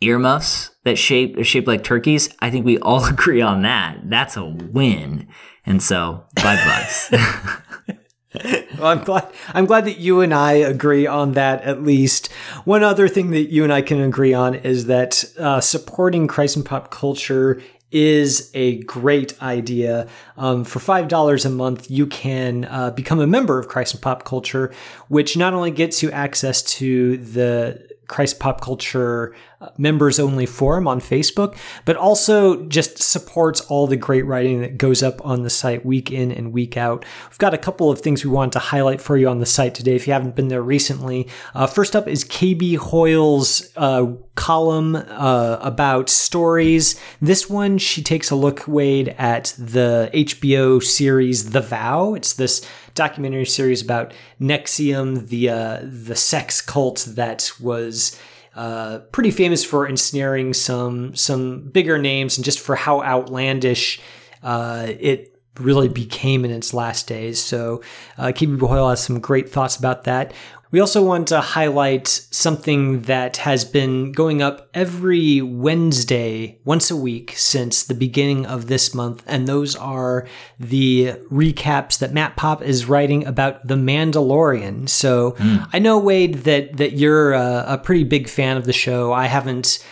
[0.00, 3.98] earmuffs that shape are shaped like turkeys, I think we all agree on that.
[4.04, 5.28] That's a win.
[5.66, 7.12] And so, five bucks.
[8.78, 9.28] well, I'm glad.
[9.54, 11.62] I'm glad that you and I agree on that.
[11.62, 12.32] At least
[12.64, 16.56] one other thing that you and I can agree on is that uh, supporting Christ
[16.56, 20.08] and pop culture is a great idea.
[20.36, 24.02] Um, for five dollars a month, you can uh, become a member of Christ and
[24.02, 24.72] Pop Culture,
[25.08, 30.86] which not only gets you access to the Christ Pop Culture uh, members only forum
[30.86, 35.50] on Facebook, but also just supports all the great writing that goes up on the
[35.50, 37.04] site week in and week out.
[37.30, 39.74] We've got a couple of things we want to highlight for you on the site
[39.74, 41.28] today if you haven't been there recently.
[41.54, 47.00] Uh, first up is KB Hoyle's uh, column uh, about stories.
[47.20, 52.14] This one, she takes a look, Wade, at the HBO series The Vow.
[52.14, 52.66] It's this
[52.96, 58.18] documentary series about NXIVM, the uh, the sex cult that was
[58.56, 64.00] uh, pretty famous for ensnaring some some bigger names and just for how outlandish
[64.42, 67.42] uh, it really became in its last days.
[67.42, 67.82] So,
[68.18, 70.32] uh, KB Hoyle has some great thoughts about that.
[70.72, 76.96] We also want to highlight something that has been going up every Wednesday, once a
[76.96, 80.26] week, since the beginning of this month, and those are
[80.58, 84.88] the recaps that Matt Pop is writing about The Mandalorian.
[84.88, 85.68] So mm.
[85.72, 89.12] I know, Wade, that, that you're a, a pretty big fan of the show.
[89.12, 89.84] I haven't,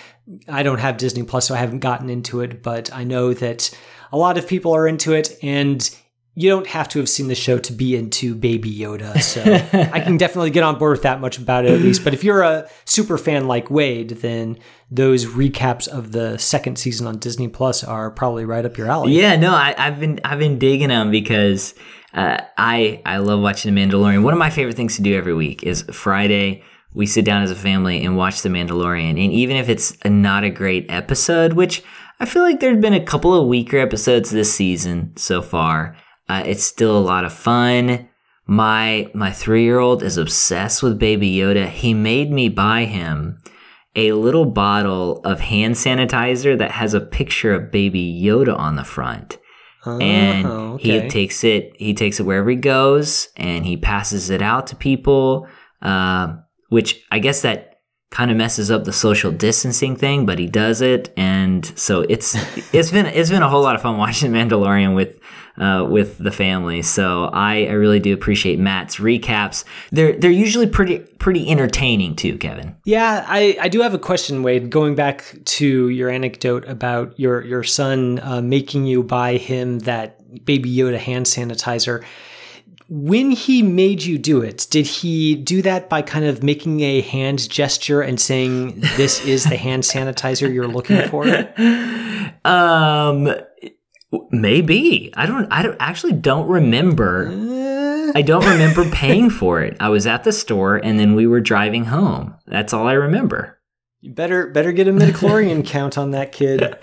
[0.49, 3.71] I don't have Disney Plus, so I haven't gotten into it, but I know that
[4.11, 5.89] a lot of people are into it, and
[6.37, 9.20] you don't have to have seen the show to be into Baby Yoda.
[9.23, 9.40] So
[9.92, 12.03] I can definitely get on board with that much about it at least.
[12.03, 14.59] But if you're a super fan like Wade, then
[14.90, 19.12] those recaps of the second season on Disney Plus are probably right up your alley.
[19.12, 21.73] Yeah, no, I, have been I've been digging them because
[22.12, 24.25] uh, I I love watching The Mandalorian.
[24.25, 26.64] One of my favorite things to do every week is Friday.
[26.94, 30.11] We sit down as a family and watch The Mandalorian, and even if it's a,
[30.11, 31.83] not a great episode, which
[32.18, 35.97] I feel like there've been a couple of weaker episodes this season so far.
[36.35, 38.09] Uh, it's still a lot of fun.
[38.47, 41.68] My my three year old is obsessed with Baby Yoda.
[41.68, 43.40] He made me buy him
[43.97, 48.85] a little bottle of hand sanitizer that has a picture of Baby Yoda on the
[48.85, 49.38] front.
[49.87, 51.03] Oh, and okay.
[51.03, 54.77] he takes it he takes it wherever he goes and he passes it out to
[54.77, 55.47] people
[55.83, 56.37] uh,
[56.70, 60.81] which i guess that kind of messes up the social distancing thing but he does
[60.81, 62.35] it and so it's
[62.73, 65.18] it's been it's been a whole lot of fun watching mandalorian with
[65.59, 66.83] uh, with the family.
[66.83, 69.64] So I, I really do appreciate Matt's recaps.
[69.93, 72.77] They're they're usually pretty pretty entertaining too, Kevin.
[72.85, 74.71] Yeah, I, I do have a question, Wade.
[74.71, 80.45] Going back to your anecdote about your your son uh, making you buy him that
[80.45, 82.05] Baby Yoda hand sanitizer
[82.89, 87.01] when he made you do it, did he do that by kind of making a
[87.01, 91.24] hand gesture and saying, "This is the hand sanitizer you're looking for"?
[92.45, 93.33] Um,
[94.31, 95.51] Maybe I don't.
[95.53, 97.29] I don't actually don't remember.
[97.29, 98.12] Eh.
[98.15, 99.77] I don't remember paying for it.
[99.81, 102.35] I was at the store and then we were driving home.
[102.47, 103.59] That's all I remember.
[104.05, 106.76] You better better get a midichlorian count on that kid.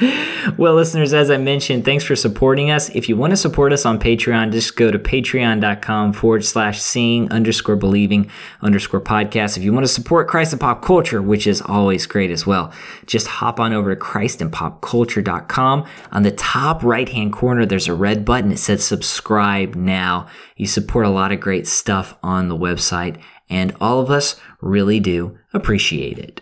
[0.57, 2.89] well, listeners, as I mentioned, thanks for supporting us.
[2.95, 7.31] If you want to support us on Patreon, just go to patreon.com forward slash seeing
[7.31, 8.31] underscore believing
[8.63, 9.55] underscore podcast.
[9.55, 12.73] If you want to support Christ and pop culture, which is always great as well,
[13.05, 15.85] just hop on over to christandpopculture.com.
[16.11, 18.51] On the top right hand corner, there's a red button.
[18.51, 20.25] It says subscribe now.
[20.55, 24.99] You support a lot of great stuff on the website, and all of us really
[24.99, 26.41] do appreciate it.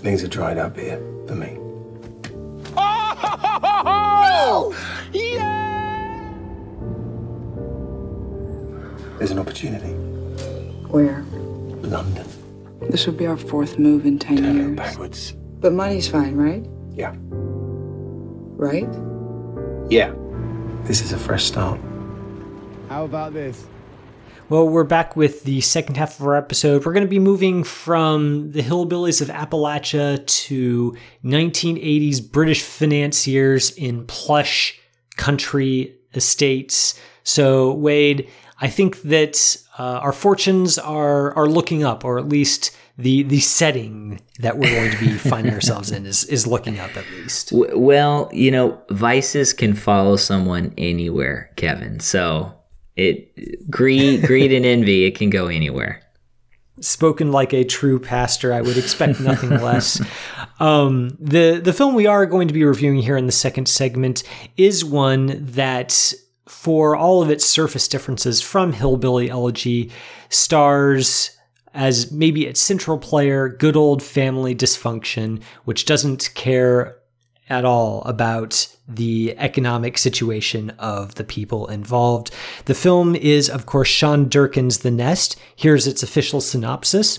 [0.00, 0.96] Things are dried up here
[1.26, 1.58] for me.
[2.76, 4.74] Oh!
[5.12, 6.32] Yeah!
[9.18, 9.92] There's an opportunity.
[10.88, 11.22] Where?
[11.82, 12.26] London.
[12.88, 14.76] This will be our fourth move in 10 Turn it years.
[14.76, 15.32] backwards.
[15.60, 16.64] But money's fine, right?
[16.94, 17.14] Yeah.
[18.56, 18.88] Right?
[19.90, 20.14] Yeah.
[20.84, 21.78] This is a fresh start.
[22.88, 23.66] How about this?
[24.50, 26.84] Well, we're back with the second half of our episode.
[26.84, 34.08] We're going to be moving from the hillbillies of Appalachia to 1980s British financiers in
[34.08, 34.76] plush
[35.16, 36.98] country estates.
[37.22, 38.28] So, Wade,
[38.60, 43.38] I think that uh, our fortunes are are looking up, or at least the the
[43.38, 47.52] setting that we're going to be finding ourselves in is is looking up at least.
[47.52, 52.00] Well, you know, vices can follow someone anywhere, Kevin.
[52.00, 52.52] So
[53.00, 56.02] it greed, greed and envy, it can go anywhere.
[56.80, 60.02] Spoken like a true pastor, I would expect nothing less.
[60.58, 64.22] Um, the the film we are going to be reviewing here in the second segment
[64.56, 66.12] is one that,
[66.46, 69.90] for all of its surface differences from Hillbilly Elegy,
[70.28, 71.36] stars
[71.72, 76.96] as maybe its central player good old family dysfunction, which doesn't care
[77.48, 82.30] at all about the economic situation of the people involved.
[82.64, 85.36] The film is, of course, Sean Durkin's The Nest.
[85.54, 87.18] Here's its official synopsis.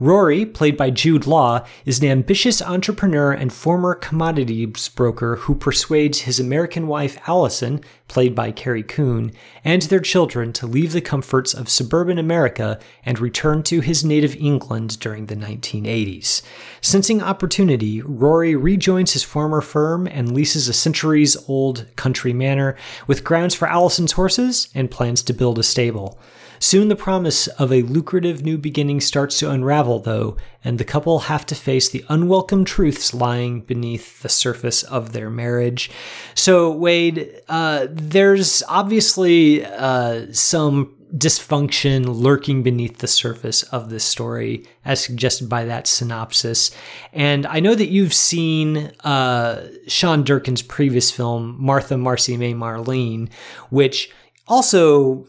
[0.00, 6.20] Rory, played by Jude Law, is an ambitious entrepreneur and former commodities broker who persuades
[6.20, 9.32] his American wife Allison, played by Carrie Coon,
[9.64, 14.34] and their children to leave the comforts of suburban America and return to his native
[14.36, 16.42] England during the 1980s.
[16.80, 23.24] Sensing opportunity, Rory rejoins his former firm and leases a centuries old country manor with
[23.24, 26.18] grounds for Allison's horses and plans to build a stable.
[26.60, 31.20] Soon the promise of a lucrative new beginning starts to unravel, though, and the couple
[31.20, 35.88] have to face the unwelcome truths lying beneath the surface of their marriage.
[36.34, 44.66] So, Wade, uh, there's obviously uh, some dysfunction lurking beneath the surface of this story,
[44.84, 46.70] as suggested by that synopsis.
[47.12, 53.30] And I know that you've seen uh, Sean Durkin's previous film, Martha, Marcy, May, Marlene,
[53.70, 54.10] which
[54.46, 55.26] also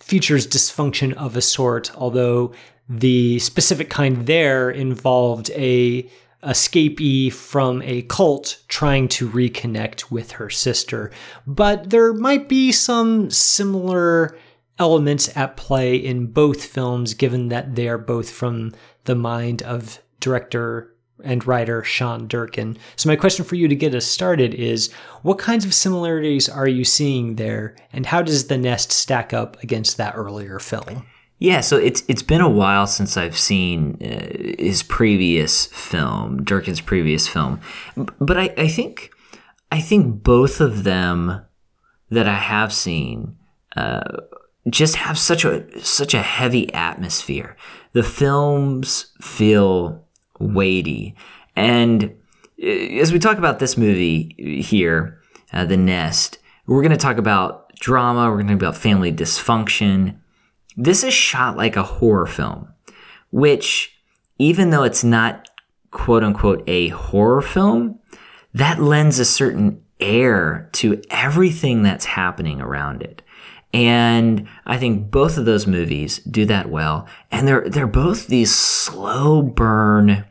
[0.00, 2.52] features dysfunction of a sort, although
[2.88, 6.08] the specific kind there involved a
[6.42, 11.10] escapee from a cult trying to reconnect with her sister.
[11.46, 14.36] But there might be some similar
[14.78, 18.72] elements at play in both films, given that they are both from
[19.04, 20.92] the mind of director
[21.24, 22.76] and writer Sean Durkin.
[22.96, 26.68] So, my question for you to get us started is what kinds of similarities are
[26.68, 31.06] you seeing there, and how does The Nest stack up against that earlier film?
[31.38, 36.80] Yeah, so it's it's been a while since I've seen uh, his previous film, Durkin's
[36.80, 37.60] previous film,
[38.18, 39.10] but I, I think
[39.70, 41.42] I think both of them
[42.10, 43.36] that I have seen
[43.76, 44.18] uh,
[44.70, 47.54] just have such a such a heavy atmosphere.
[47.92, 50.06] The films feel
[50.40, 51.16] weighty,
[51.54, 52.14] and
[52.62, 55.20] uh, as we talk about this movie here,
[55.52, 58.30] uh, The Nest, we're going to talk about drama.
[58.30, 60.16] We're going to talk about family dysfunction.
[60.76, 62.68] This is shot like a horror film,
[63.30, 63.98] which,
[64.38, 65.48] even though it's not
[65.90, 67.98] quote unquote a horror film,
[68.52, 73.22] that lends a certain air to everything that's happening around it.
[73.72, 77.06] And I think both of those movies do that well.
[77.30, 80.24] And they're, they're both these slow burn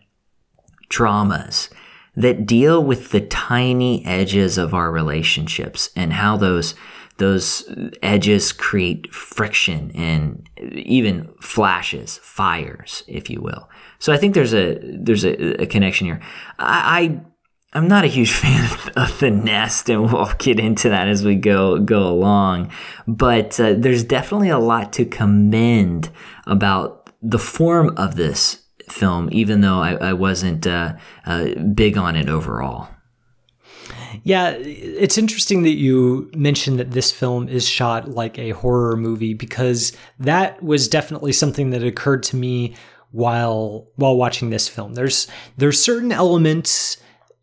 [0.89, 1.69] dramas
[2.15, 6.75] that deal with the tiny edges of our relationships and how those
[7.17, 7.63] those
[8.01, 13.69] edges create friction and even flashes, fires, if you will.
[13.99, 16.21] So I think there's a there's a, a connection here.
[16.59, 17.21] I,
[17.73, 21.23] I am not a huge fan of the nest, and we'll get into that as
[21.23, 22.71] we go go along.
[23.07, 26.09] But uh, there's definitely a lot to commend
[26.45, 30.93] about the form of this film, even though I, I wasn't uh,
[31.25, 32.89] uh, big on it overall.
[34.23, 39.33] Yeah, it's interesting that you mentioned that this film is shot like a horror movie
[39.33, 42.75] because that was definitely something that occurred to me
[43.11, 44.93] while while watching this film.
[44.93, 45.27] There's
[45.57, 46.97] there's certain elements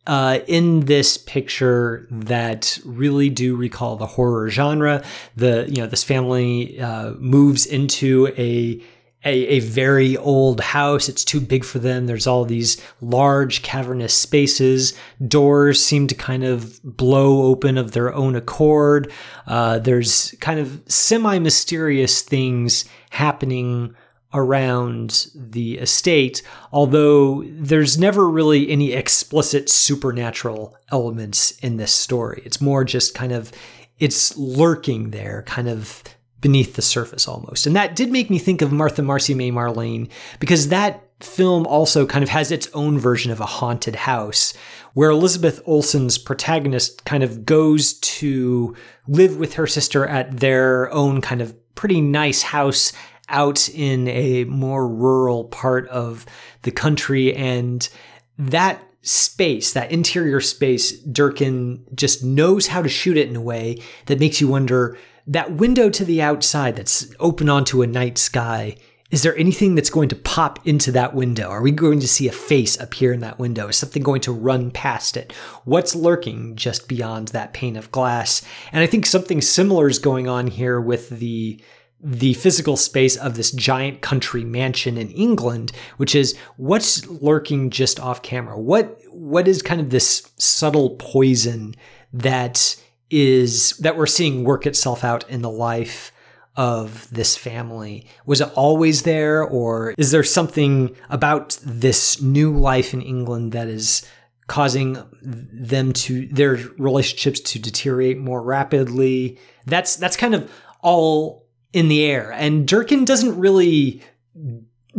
[0.06, 5.02] uh, in this picture that really do recall the horror genre.
[5.36, 8.82] The you know this family uh, moves into a
[9.24, 11.08] a, a very old house.
[11.08, 12.06] It's too big for them.
[12.06, 14.94] There's all these large cavernous spaces.
[15.26, 19.12] Doors seem to kind of blow open of their own accord.
[19.46, 23.94] Uh, there's kind of semi mysterious things happening
[24.34, 26.42] around the estate,
[26.72, 32.42] although there's never really any explicit supernatural elements in this story.
[32.44, 33.52] It's more just kind of
[33.98, 36.02] it's lurking there, kind of
[36.42, 37.66] beneath the surface almost.
[37.66, 42.04] And that did make me think of Martha Marcy May Marlene because that film also
[42.04, 44.52] kind of has its own version of a haunted house
[44.92, 48.76] where Elizabeth Olsen's protagonist kind of goes to
[49.08, 52.92] live with her sister at their own kind of pretty nice house
[53.28, 56.26] out in a more rural part of
[56.62, 57.88] the country and
[58.36, 63.80] that space, that interior space, Durkin just knows how to shoot it in a way
[64.06, 68.76] that makes you wonder that window to the outside that's open onto a night sky,
[69.12, 71.48] is there anything that's going to pop into that window?
[71.50, 73.68] Are we going to see a face appear in that window?
[73.68, 75.34] Is something going to run past it?
[75.64, 78.42] What's lurking just beyond that pane of glass?
[78.72, 81.62] And I think something similar is going on here with the
[82.04, 88.00] the physical space of this giant country mansion in England, which is what's lurking just
[88.00, 88.58] off camera.
[88.58, 91.74] What what is kind of this subtle poison
[92.12, 92.81] that
[93.12, 96.10] is that we're seeing work itself out in the life
[96.56, 98.06] of this family?
[98.26, 103.68] Was it always there, or is there something about this new life in England that
[103.68, 104.04] is
[104.48, 109.38] causing them to their relationships to deteriorate more rapidly?
[109.66, 110.50] That's that's kind of
[110.80, 114.02] all in the air, and Durkin doesn't really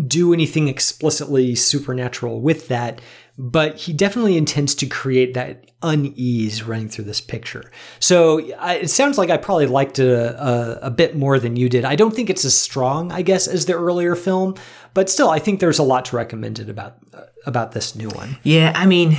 [0.08, 3.00] do anything explicitly supernatural with that
[3.38, 7.72] but he definitely intends to create that unease running through this picture.
[8.00, 11.56] So I, it sounds like I probably liked it a, a, a, bit more than
[11.56, 11.84] you did.
[11.84, 14.56] I don't think it's as strong, I guess, as the earlier film,
[14.94, 18.10] but still, I think there's a lot to recommend it about uh, about this new
[18.10, 18.38] one.
[18.44, 19.18] Yeah, I mean,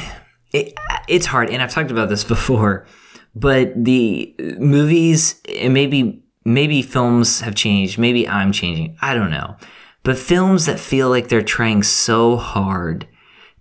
[0.53, 0.75] it,
[1.09, 2.87] it's hard, and I've talked about this before,
[3.35, 9.57] but the movies, and maybe maybe films have changed, maybe I'm changing, I don't know,
[10.05, 13.09] but films that feel like they're trying so hard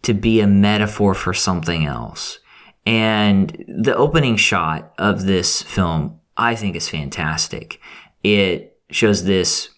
[0.03, 2.39] to be a metaphor for something else.
[2.85, 7.79] And the opening shot of this film, I think, is fantastic.
[8.23, 9.69] It shows this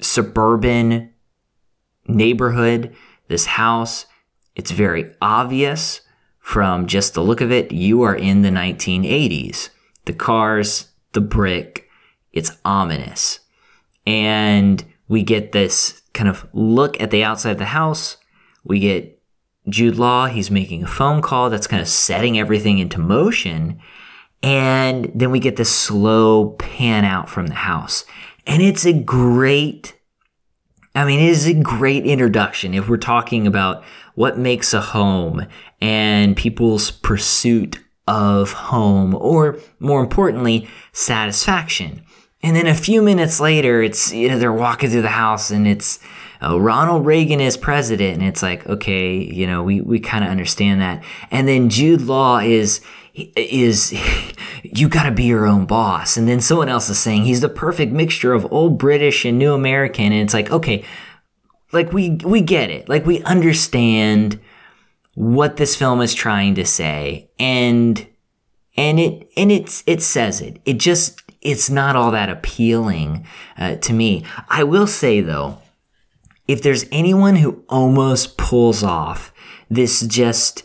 [0.00, 1.12] suburban
[2.06, 2.94] neighborhood,
[3.26, 4.06] this house.
[4.54, 6.00] It's very obvious
[6.38, 7.72] from just the look of it.
[7.72, 9.70] You are in the 1980s.
[10.04, 11.88] The cars, the brick,
[12.32, 13.40] it's ominous.
[14.06, 18.16] And we get this kind of look at the outside of the house
[18.68, 19.20] we get
[19.68, 23.80] Jude Law, he's making a phone call that's kind of setting everything into motion.
[24.42, 28.04] And then we get this slow pan out from the house.
[28.46, 29.98] And it's a great,
[30.94, 33.82] I mean, it is a great introduction if we're talking about
[34.14, 35.46] what makes a home
[35.80, 42.02] and people's pursuit of home, or more importantly, satisfaction.
[42.42, 45.66] And then a few minutes later, it's, you know, they're walking through the house and
[45.66, 45.98] it's,
[46.40, 48.18] oh, Ronald Reagan is president.
[48.18, 51.02] And it's like, okay, you know, we, we kind of understand that.
[51.30, 52.80] And then Jude Law is,
[53.14, 53.92] is
[54.62, 56.16] you got to be your own boss.
[56.16, 59.52] And then someone else is saying he's the perfect mixture of old British and new
[59.52, 60.06] American.
[60.06, 60.84] And it's like, okay,
[61.72, 62.88] like we, we get it.
[62.88, 64.40] Like we understand
[65.14, 67.30] what this film is trying to say.
[67.38, 68.06] And,
[68.76, 70.60] and it, and it's, it says it.
[70.64, 73.26] It just, it's not all that appealing
[73.56, 74.24] uh, to me.
[74.48, 75.58] I will say though,
[76.48, 79.32] if there's anyone who almost pulls off
[79.70, 80.64] this just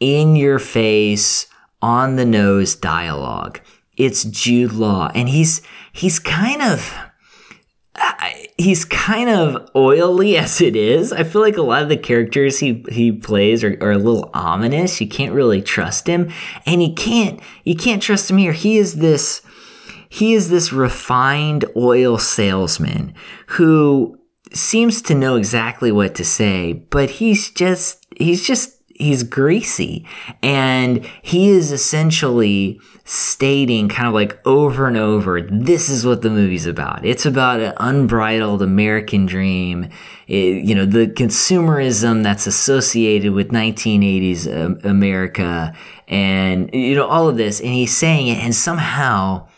[0.00, 1.46] in your face,
[1.82, 3.60] on the nose dialogue,
[3.96, 5.10] it's Jude Law.
[5.14, 5.62] And he's,
[5.92, 6.94] he's kind of,
[8.58, 11.12] he's kind of oily as it is.
[11.12, 14.30] I feel like a lot of the characters he he plays are, are a little
[14.34, 15.00] ominous.
[15.00, 16.30] You can't really trust him,
[16.66, 18.52] and you can't you can't trust him here.
[18.52, 19.42] He is this
[20.08, 23.14] he is this refined oil salesman
[23.48, 24.19] who
[24.52, 30.06] seems to know exactly what to say, but he's just he's just he's greasy.
[30.42, 36.30] And he is essentially stating kind of like over and over this is what the
[36.30, 37.04] movie's about.
[37.04, 39.88] It's about an unbridled american dream.
[40.28, 45.74] It, you know the consumerism that's associated with 1980s um, america
[46.06, 47.60] and you know all of this.
[47.60, 49.48] And he's saying it and somehow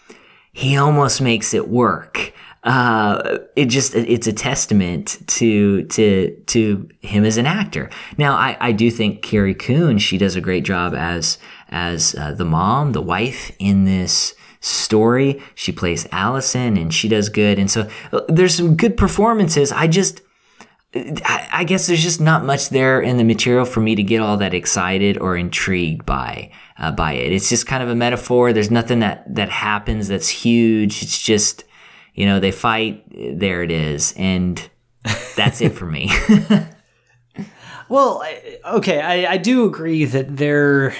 [0.53, 2.33] he almost makes it work
[2.65, 7.91] uh, it just it's a testament to to to him as an actor.
[8.19, 11.39] Now, I, I do think Carrie Coon she does a great job as
[11.71, 15.43] as uh, the mom, the wife in this story.
[15.57, 17.59] She plays Allison, and she does good.
[17.59, 19.73] And so uh, there's some good performances.
[19.73, 20.23] I just
[20.95, 24.37] I, guess there's just not much there in the material for me to get all
[24.37, 27.33] that excited or intrigued by uh, by it.
[27.33, 28.53] It's just kind of a metaphor.
[28.53, 31.03] There's nothing that that happens that's huge.
[31.03, 31.65] It's just
[32.15, 34.15] you know, they fight, there it is.
[34.17, 34.71] And
[35.37, 36.11] that's it for me.
[37.89, 38.25] well,
[38.65, 40.95] okay, I, I do agree that there.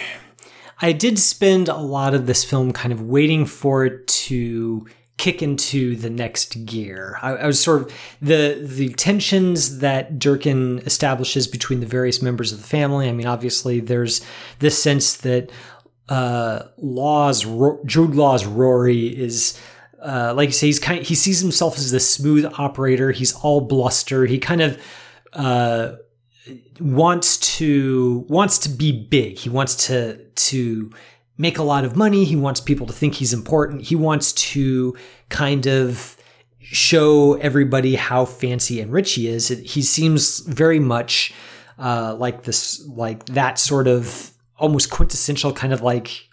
[0.81, 4.87] I did spend a lot of this film kind of waiting for it to
[5.17, 7.17] kick into the next gear.
[7.23, 12.51] I, I, was sort of the the tensions that Durkin establishes between the various members
[12.51, 13.09] of the family.
[13.09, 14.21] I mean, obviously, there's
[14.59, 15.53] this sense that
[16.09, 17.43] uh, Law's
[17.87, 19.61] Jude Law's Rory is
[20.05, 23.13] uh, like you say, he's kind of, he sees himself as this smooth operator.
[23.13, 24.27] He's all bluster.
[24.27, 24.83] He kind of
[25.33, 25.93] uh,
[26.81, 29.39] wants to wants to be big.
[29.39, 30.91] He wants to to
[31.39, 32.25] make a lot of money.
[32.25, 33.83] He wants people to think he's important.
[33.83, 34.97] He wants to
[35.29, 36.17] kind of
[36.59, 39.49] show everybody how fancy and rich he is.
[39.49, 41.33] He seems very much
[41.79, 46.29] uh, like this, like that sort of almost quintessential kind of like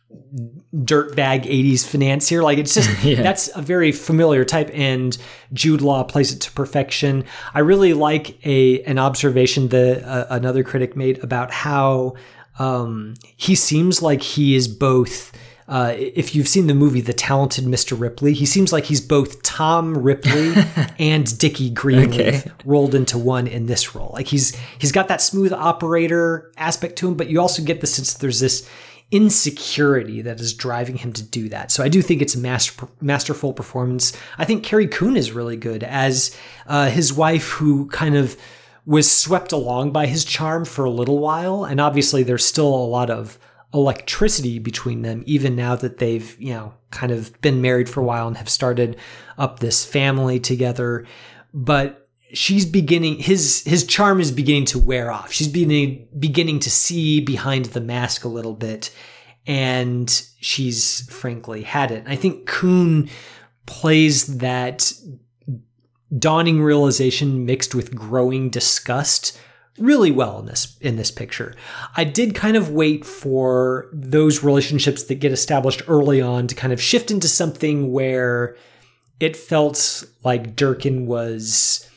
[0.76, 3.22] dirtbag 80s financier like it's just yeah.
[3.22, 5.18] that's a very familiar type and
[5.54, 10.64] jude law plays it to perfection i really like a an observation that uh, another
[10.64, 12.14] critic made about how
[12.58, 15.32] um, he seems like he is both
[15.70, 17.98] uh, if you've seen the movie The Talented Mr.
[17.98, 20.56] Ripley, he seems like he's both Tom Ripley
[21.00, 22.52] and Dickie Greenleaf okay.
[22.66, 24.10] rolled into one in this role.
[24.12, 27.88] Like he's he's got that smooth operator aspect to him, but you also get the
[27.88, 28.68] sense that there's this
[29.12, 31.72] insecurity that is driving him to do that.
[31.72, 34.14] So I do think it's a master, masterful performance.
[34.38, 36.36] I think Carrie Coon is really good as
[36.68, 38.38] uh, his wife, who kind of
[38.86, 42.86] was swept along by his charm for a little while, and obviously there's still a
[42.86, 43.40] lot of
[43.74, 48.04] electricity between them, even now that they've you know kind of been married for a
[48.04, 48.96] while and have started
[49.38, 51.06] up this family together.
[51.54, 51.99] But
[52.34, 55.32] she's beginning his his charm is beginning to wear off.
[55.32, 58.92] She's beginning beginning to see behind the mask a little bit,
[59.48, 60.10] and
[60.40, 62.04] she's frankly had it.
[62.08, 63.10] I think Coon
[63.66, 64.94] plays that
[66.18, 69.40] dawning realization mixed with growing disgust
[69.78, 71.56] really well in this in this picture.
[71.96, 76.74] I did kind of wait for those relationships that get established early on to kind
[76.74, 78.56] of shift into something where
[79.20, 81.90] it felt like Durkin was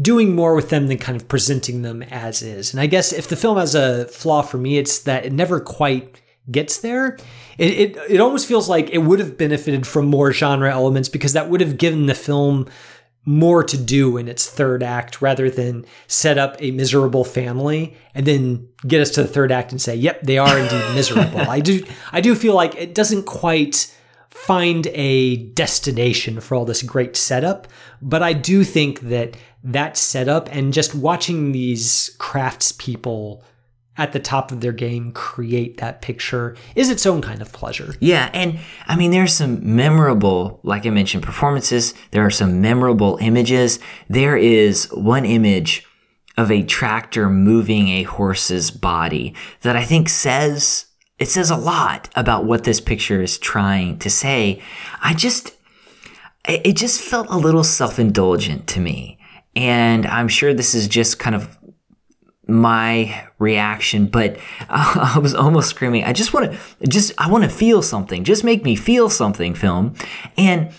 [0.00, 2.72] doing more with them than kind of presenting them as is.
[2.72, 5.60] And I guess if the film has a flaw for me, it's that it never
[5.60, 6.20] quite
[6.50, 7.16] gets there.
[7.58, 11.32] It, it, it almost feels like it would have benefited from more genre elements because
[11.32, 12.66] that would have given the film
[13.26, 18.26] more to do in its third act rather than set up a miserable family and
[18.26, 21.60] then get us to the third act and say, "Yep, they are indeed miserable." I
[21.60, 23.94] do I do feel like it doesn't quite
[24.28, 27.66] find a destination for all this great setup,
[28.02, 33.42] but I do think that that setup and just watching these craftspeople
[33.96, 37.94] at the top of their game create that picture is its own kind of pleasure.
[38.00, 41.94] Yeah, and I mean there's some memorable, like I mentioned, performances.
[42.10, 43.78] There are some memorable images.
[44.08, 45.86] There is one image
[46.36, 50.86] of a tractor moving a horse's body that I think says
[51.18, 54.60] it says a lot about what this picture is trying to say.
[55.00, 55.56] I just
[56.46, 59.18] it just felt a little self-indulgent to me.
[59.56, 61.58] And I'm sure this is just kind of
[62.46, 64.38] my reaction, but
[64.68, 68.24] I was almost screaming, I just want to, just, I want to feel something.
[68.24, 69.94] Just make me feel something, film.
[70.36, 70.72] And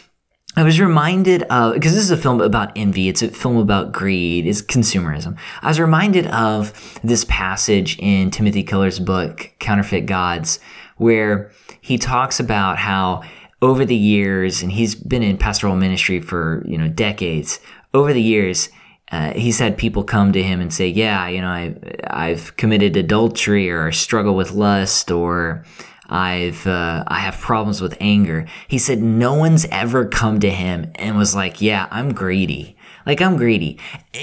[0.58, 3.92] I was reminded of, because this is a film about envy, it's a film about
[3.92, 5.38] greed, it's consumerism.
[5.62, 10.60] I was reminded of this passage in Timothy Keller's book, Counterfeit Gods,
[10.96, 11.52] where
[11.82, 13.24] he talks about how
[13.62, 17.60] over the years, and he's been in pastoral ministry for, you know, decades,
[17.96, 18.70] over the years,
[19.12, 21.76] uh, he's had people come to him and say, "Yeah, you know, I
[22.10, 25.64] I've committed adultery or struggle with lust or
[26.10, 30.92] I've uh, I have problems with anger." He said no one's ever come to him
[30.96, 32.76] and was like, "Yeah, I'm greedy.
[33.06, 33.80] Like I'm greedy."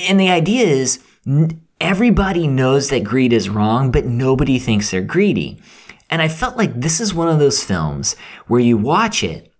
[0.09, 1.03] And the idea is
[1.81, 5.61] everybody knows that greed is wrong, but nobody thinks they're greedy.
[6.11, 8.16] And I felt like this is one of those films
[8.47, 9.51] where you watch it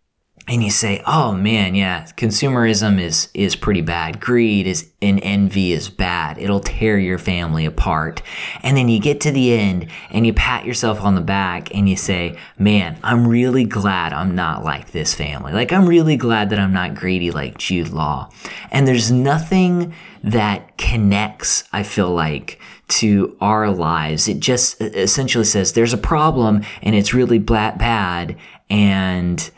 [0.49, 4.21] and you say, "Oh man, yeah, consumerism is is pretty bad.
[4.21, 6.39] Greed is and envy is bad.
[6.39, 8.23] It'll tear your family apart."
[8.63, 11.89] And then you get to the end and you pat yourself on the back and
[11.89, 15.53] you say, "Man, I'm really glad I'm not like this family.
[15.53, 18.31] Like I'm really glad that I'm not greedy like Jude Law."
[18.71, 24.29] And there's nothing that connects, I feel like, to our lives.
[24.29, 28.37] It just essentially says there's a problem and it's really bad
[28.69, 29.51] and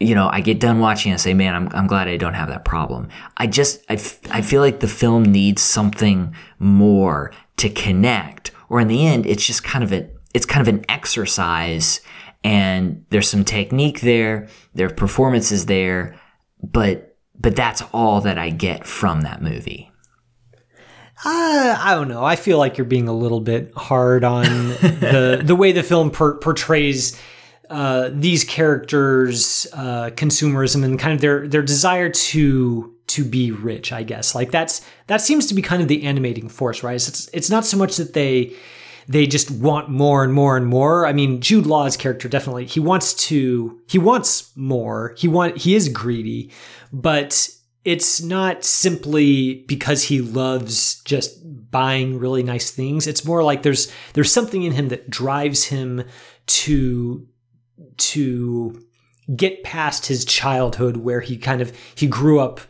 [0.00, 2.48] you know, I get done watching and say, man, I'm, I'm glad I don't have
[2.48, 3.08] that problem.
[3.36, 8.50] I just, I, f- I feel like the film needs something more to connect.
[8.68, 12.00] Or in the end, it's just kind of a, it's kind of an exercise
[12.42, 16.18] and there's some technique there, there are performances there,
[16.62, 19.90] but, but that's all that I get from that movie.
[21.24, 22.24] Uh, I don't know.
[22.24, 26.10] I feel like you're being a little bit hard on the the way the film
[26.10, 27.18] per- portrays
[27.74, 33.92] uh, these characters' uh, consumerism and kind of their their desire to to be rich.
[33.92, 36.94] I guess like that's that seems to be kind of the animating force, right?
[36.94, 38.54] It's it's not so much that they
[39.08, 41.04] they just want more and more and more.
[41.04, 45.16] I mean, Jude Law's character definitely he wants to he wants more.
[45.18, 46.52] He want he is greedy,
[46.92, 47.48] but
[47.84, 51.40] it's not simply because he loves just
[51.72, 53.08] buying really nice things.
[53.08, 56.04] It's more like there's there's something in him that drives him
[56.46, 57.26] to
[57.96, 58.84] to
[59.34, 62.60] get past his childhood where he kind of he grew up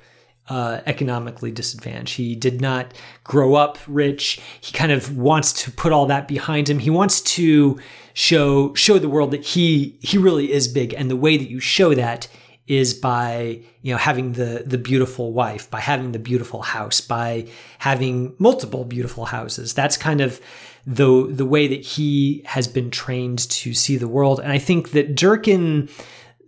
[0.49, 2.17] uh, economically disadvantaged.
[2.17, 2.93] He did not
[3.25, 4.41] grow up rich.
[4.61, 6.79] He kind of wants to put all that behind him.
[6.79, 7.79] He wants to
[8.13, 11.61] show show the world that he he really is big, and the way that you
[11.61, 12.29] show that
[12.67, 17.47] is by you know having the the beautiful wife, by having the beautiful house, by
[17.79, 19.75] having multiple beautiful houses.
[19.75, 20.41] That's kind of
[20.87, 24.41] the the way that he has been trained to see the world.
[24.41, 25.89] And I think that Durkin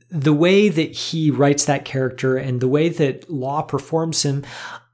[0.09, 4.45] the way that he writes that character and the way that Law performs him,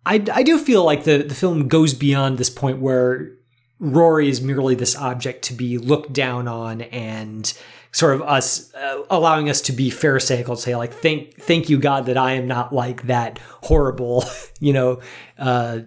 [0.07, 3.30] I, I do feel like the, the film goes beyond this point where
[3.78, 7.53] Rory is merely this object to be looked down on and
[7.93, 11.78] sort of us uh, allowing us to be pharisaical to say like thank thank you
[11.78, 14.24] god that i am not like that horrible
[14.61, 15.01] you know
[15.38, 15.80] uh,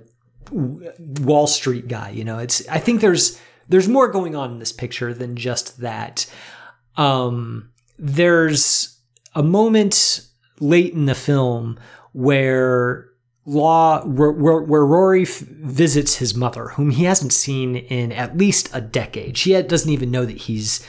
[0.52, 4.72] wall street guy you know it's i think there's there's more going on in this
[4.72, 6.26] picture than just that.
[6.98, 9.00] Um, there's
[9.34, 10.28] a moment
[10.60, 11.80] late in the film
[12.14, 13.10] where
[13.48, 18.72] Law, where, where, Rory f- visits his mother, whom he hasn't seen in at least
[18.74, 19.38] a decade.
[19.38, 20.84] She doesn't even know that he's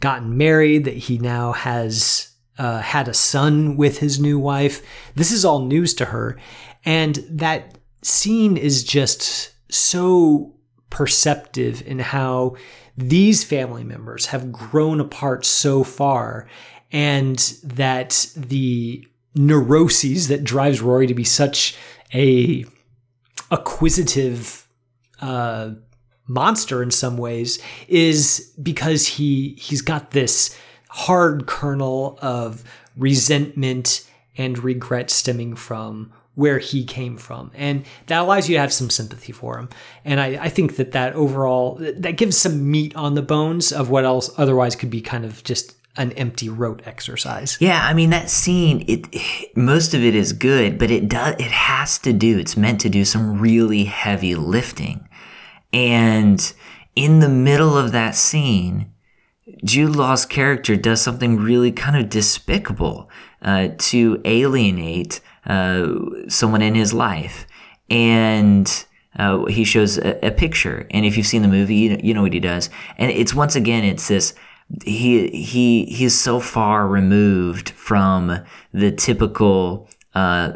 [0.00, 4.82] gotten married, that he now has uh, had a son with his new wife.
[5.14, 6.38] This is all news to her.
[6.84, 10.54] And that scene is just so
[10.90, 12.56] perceptive in how
[12.96, 16.46] these family members have grown apart so far
[16.90, 21.74] and that the neuroses that drives Rory to be such
[22.12, 22.66] a
[23.50, 24.68] acquisitive
[25.20, 25.70] uh,
[26.26, 32.62] monster in some ways is because he he's got this hard kernel of
[32.96, 37.50] resentment and regret stemming from where he came from.
[37.54, 39.68] And that allows you to have some sympathy for him.
[40.04, 43.90] And I, I, think that that overall, that gives some meat on the bones of
[43.90, 47.58] what else otherwise could be kind of just an empty rote exercise.
[47.60, 51.50] Yeah, I mean that scene it most of it is good, but it does it
[51.50, 55.06] has to do it's meant to do some really heavy lifting.
[55.72, 56.52] And
[56.96, 58.90] in the middle of that scene,
[59.64, 63.10] Jude Law's character does something really kind of despicable
[63.42, 65.88] uh, to alienate uh,
[66.28, 67.46] someone in his life,
[67.90, 68.86] and
[69.18, 70.86] uh, he shows a, a, picture.
[70.90, 72.70] And if you've seen the movie, you know, you know what he does.
[72.96, 74.34] And it's once again, it's this.
[74.84, 80.52] He he he's so far removed from the typical uh,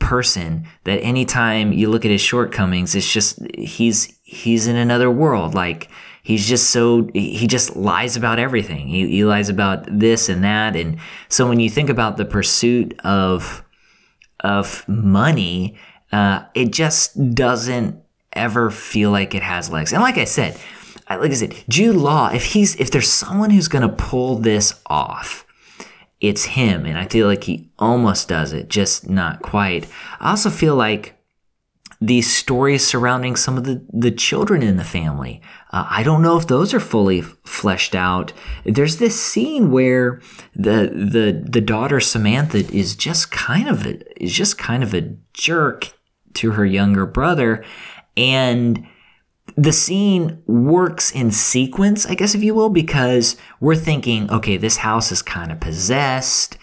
[0.00, 5.54] person that anytime you look at his shortcomings, it's just he's he's in another world.
[5.54, 5.88] Like
[6.22, 8.88] he's just so he just lies about everything.
[8.88, 10.74] He, he lies about this and that.
[10.74, 13.61] And so when you think about the pursuit of
[14.42, 15.76] of money,
[16.10, 19.92] uh, it just doesn't ever feel like it has legs.
[19.92, 20.58] And like I said,
[21.08, 25.46] like I said, Jude Law, if he's if there's someone who's gonna pull this off,
[26.20, 26.86] it's him.
[26.86, 29.86] And I feel like he almost does it, just not quite.
[30.20, 31.14] I also feel like
[32.02, 35.40] these stories surrounding some of the, the children in the family.
[35.70, 38.32] Uh, I don't know if those are fully fleshed out.
[38.64, 40.20] There's this scene where
[40.54, 45.14] the the the daughter Samantha is just kind of a, is just kind of a
[45.32, 45.92] jerk
[46.34, 47.64] to her younger brother,
[48.16, 48.84] and
[49.56, 54.78] the scene works in sequence, I guess if you will, because we're thinking, okay, this
[54.78, 56.58] house is kind of possessed,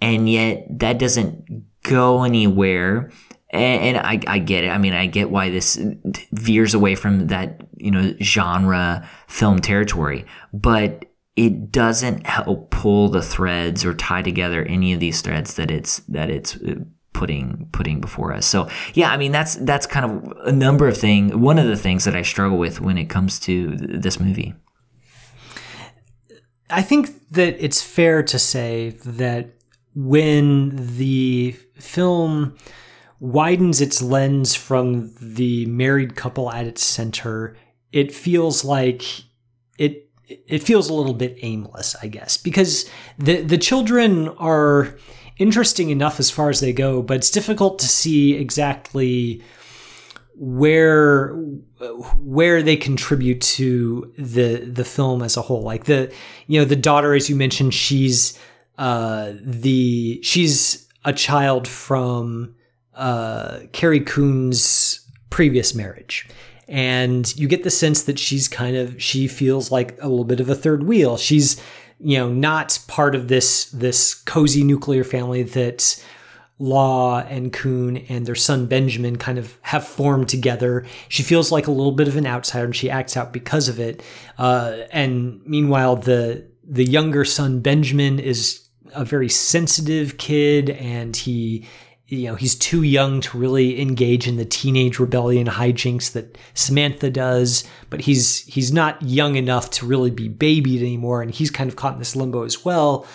[0.00, 3.10] and yet that doesn't go anywhere
[3.54, 4.68] and, I, I get it.
[4.68, 5.78] I mean, I get why this
[6.32, 11.04] veers away from that, you know, genre film territory, but
[11.36, 15.98] it doesn't help pull the threads or tie together any of these threads that it's
[16.08, 16.76] that it's uh,
[17.12, 18.46] putting putting before us.
[18.46, 21.34] So yeah, I mean that's that's kind of a number of things.
[21.34, 24.54] One of the things that I struggle with when it comes to this movie.
[26.70, 29.54] I think that it's fair to say that
[29.94, 32.56] when the film
[33.24, 37.56] widens its lens from the married couple at its center,
[37.90, 39.02] it feels like
[39.78, 44.96] it it feels a little bit aimless, I guess, because the the children are
[45.38, 49.42] interesting enough as far as they go, but it's difficult to see exactly
[50.34, 51.34] where
[52.18, 55.62] where they contribute to the the film as a whole.
[55.62, 56.12] Like the
[56.46, 58.38] you know the daughter, as you mentioned, she's
[58.76, 62.54] uh, the she's a child from
[62.96, 66.28] uh, Carrie Coon's previous marriage.
[66.68, 70.40] And you get the sense that she's kind of she feels like a little bit
[70.40, 71.16] of a third wheel.
[71.16, 71.60] She's
[72.00, 76.02] you know not part of this this cozy nuclear family that
[76.58, 80.86] Law and Coon and their son Benjamin kind of have formed together.
[81.08, 83.80] She feels like a little bit of an outsider, and she acts out because of
[83.80, 84.02] it.
[84.38, 91.66] Uh, and meanwhile, the the younger son Benjamin is a very sensitive kid, and he
[92.06, 97.10] you know he's too young to really engage in the teenage rebellion hijinks that Samantha
[97.10, 101.68] does, but he's he's not young enough to really be babied anymore, and he's kind
[101.68, 103.06] of caught in this limbo as well.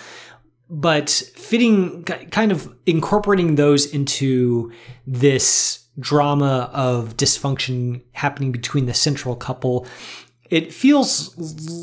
[0.71, 4.71] But fitting, kind of incorporating those into
[5.07, 9.87] this drama of dysfunction happening between the central couple,
[10.49, 11.35] it feels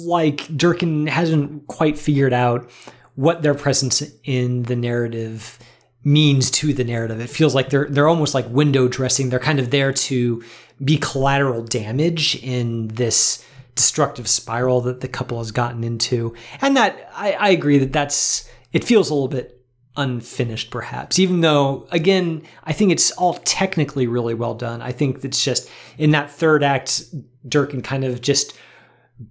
[0.06, 2.70] like Durkin hasn't quite figured out
[3.16, 5.58] what their presence in the narrative
[6.06, 7.20] means to the narrative.
[7.20, 9.28] It feels like they're they're almost like window dressing.
[9.28, 10.42] They're kind of there to
[10.82, 13.44] be collateral damage in this
[13.74, 16.32] destructive spiral that the couple has gotten into.
[16.60, 19.52] And that I, I agree that that's it feels a little bit
[19.98, 25.24] unfinished perhaps even though again i think it's all technically really well done i think
[25.24, 27.02] it's just in that third act
[27.48, 28.54] durkin kind of just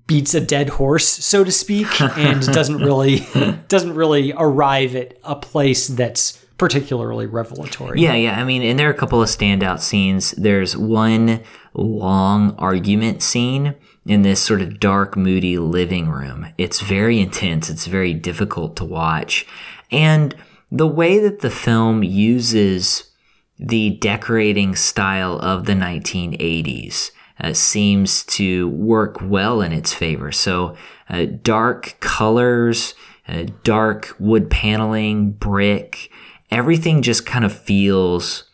[0.08, 3.28] beats a dead horse so to speak and doesn't really
[3.68, 8.02] doesn't really arrive at a place that's particularly revelatory.
[8.02, 8.40] Yeah, yeah.
[8.40, 10.32] I mean, and there are a couple of standout scenes.
[10.32, 11.42] There's one
[11.74, 13.76] long argument scene
[14.06, 16.48] in this sort of dark, moody living room.
[16.58, 17.70] It's very intense.
[17.70, 19.46] It's very difficult to watch.
[19.92, 20.36] And
[20.72, 23.12] the way that the film uses
[23.58, 30.32] the decorating style of the 1980s uh, seems to work well in its favor.
[30.32, 30.76] So,
[31.10, 32.94] uh, dark colors,
[33.28, 36.10] uh, dark wood paneling, brick,
[36.52, 38.46] everything just kind of feels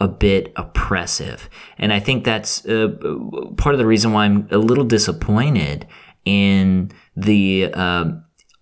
[0.00, 1.50] a bit oppressive.
[1.76, 2.88] And I think that's uh,
[3.56, 5.86] part of the reason why I'm a little disappointed
[6.24, 8.12] in the uh,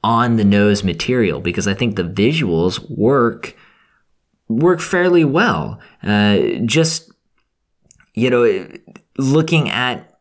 [0.03, 3.57] on the nose material because I think the visuals work
[4.49, 5.80] work fairly well.
[6.03, 7.11] Uh, just
[8.14, 8.66] you know,
[9.18, 10.18] looking at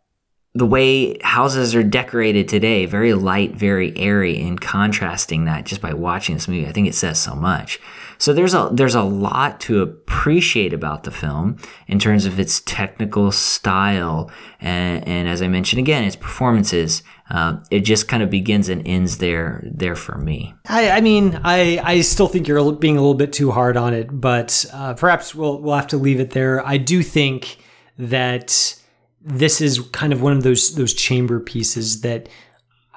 [0.54, 5.94] the way houses are decorated today, very light, very airy, and contrasting that just by
[5.94, 7.80] watching this movie, I think it says so much.
[8.18, 11.58] So there's a there's a lot to appreciate about the film
[11.88, 17.04] in terms of its technical style, and, and as I mentioned again, its performances.
[17.28, 20.54] Uh, it just kind of begins and ends there there for me.
[20.68, 23.94] I, I mean, I I still think you're being a little bit too hard on
[23.94, 26.66] it, but uh, perhaps we'll we'll have to leave it there.
[26.66, 27.58] I do think
[27.98, 28.76] that
[29.22, 32.30] this is kind of one of those those chamber pieces that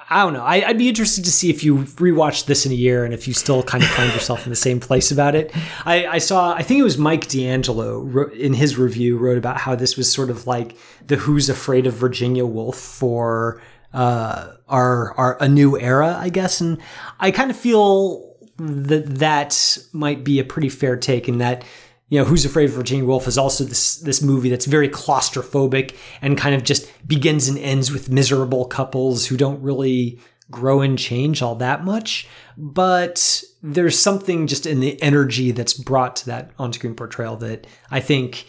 [0.09, 0.43] I don't know.
[0.43, 3.27] I, would be interested to see if you rewatched this in a year and if
[3.27, 5.53] you still kind of find yourself in the same place about it.
[5.85, 9.75] I, I saw, I think it was Mike D'Angelo in his review wrote about how
[9.75, 13.61] this was sort of like the Who's Afraid of Virginia Woolf for
[13.93, 16.61] uh, our our a new era, I guess.
[16.61, 16.79] And
[17.19, 21.63] I kind of feel that that might be a pretty fair take in that
[22.09, 25.95] you know, Who's Afraid of Virginia Woolf is also this this movie that's very claustrophobic
[26.21, 30.19] and kind of just begins and ends with miserable couples who don't really
[30.51, 32.27] grow and change all that much.
[32.57, 37.99] But there's something just in the energy that's brought to that on-screen portrayal that I
[37.99, 38.47] think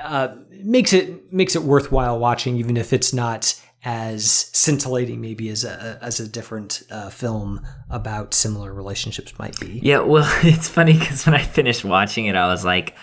[0.00, 3.54] uh, makes it makes it worthwhile watching, even if it's not
[3.84, 7.60] as scintillating maybe as a as a different uh, film
[7.90, 9.80] about similar relationships might be.
[9.82, 12.94] Yeah, well, it's funny because when I finished watching it, I was like,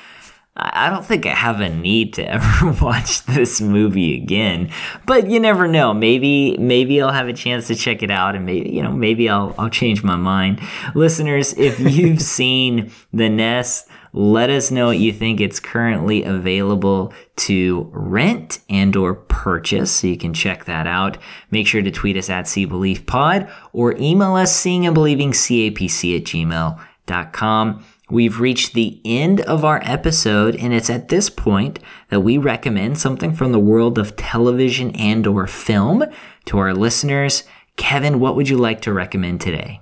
[0.56, 4.72] I don't think I have a need to ever watch this movie again.
[5.06, 5.94] But you never know.
[5.94, 9.30] Maybe maybe I'll have a chance to check it out, and maybe you know maybe
[9.30, 10.62] I'll I'll change my mind.
[10.96, 13.88] Listeners, if you've seen The Nest.
[14.14, 15.40] Let us know what you think.
[15.40, 21.18] It's currently available to rent and or purchase, so you can check that out.
[21.50, 26.26] Make sure to tweet us at CBeliefPod or email us seeing and believing capc at
[26.26, 27.86] gmail.com.
[28.10, 33.00] We've reached the end of our episode, and it's at this point that we recommend
[33.00, 36.04] something from the world of television and or film
[36.46, 37.46] to our listeners.
[37.78, 39.81] Kevin, what would you like to recommend today?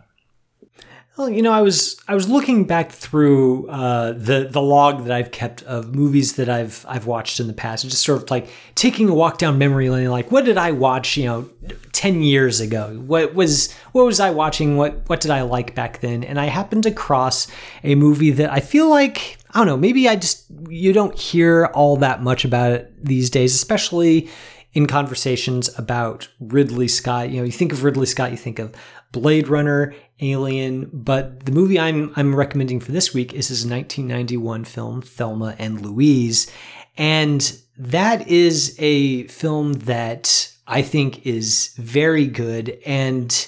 [1.20, 5.11] Well, you know, I was I was looking back through uh, the the log that
[5.11, 8.47] I've kept of movies that I've I've watched in the past, just sort of like
[8.76, 10.09] taking a walk down memory lane.
[10.09, 11.17] Like, what did I watch?
[11.17, 11.49] You know,
[11.91, 13.03] ten years ago.
[13.05, 14.78] What was what was I watching?
[14.78, 16.24] What what did I like back then?
[16.24, 17.47] And I happened to cross
[17.84, 19.76] a movie that I feel like I don't know.
[19.76, 24.30] Maybe I just you don't hear all that much about it these days, especially
[24.74, 27.30] in conversations about Ridley Scott.
[27.30, 28.74] You know, you think of Ridley Scott, you think of
[29.12, 34.66] Blade Runner, Alien, but the movie I'm I'm recommending for this week is his 1991
[34.66, 36.51] film Thelma and Louise,
[36.97, 43.47] and that is a film that I think is very good and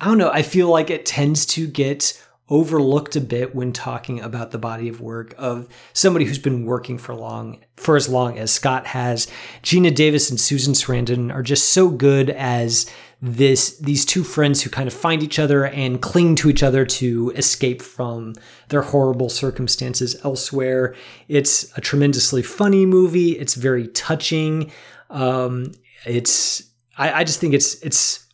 [0.00, 4.20] I don't know, I feel like it tends to get overlooked a bit when talking
[4.20, 8.38] about the body of work of somebody who's been working for long for as long
[8.38, 9.28] as Scott has.
[9.62, 12.90] Geena Davis and Susan Sarandon are just so good as
[13.22, 16.86] this these two friends who kind of find each other and cling to each other
[16.86, 18.34] to escape from
[18.68, 20.94] their horrible circumstances elsewhere.
[21.28, 23.38] It's a tremendously funny movie.
[23.38, 24.72] It's very touching.
[25.10, 25.72] Um,
[26.06, 26.62] it's
[26.96, 28.26] I, I just think it's it's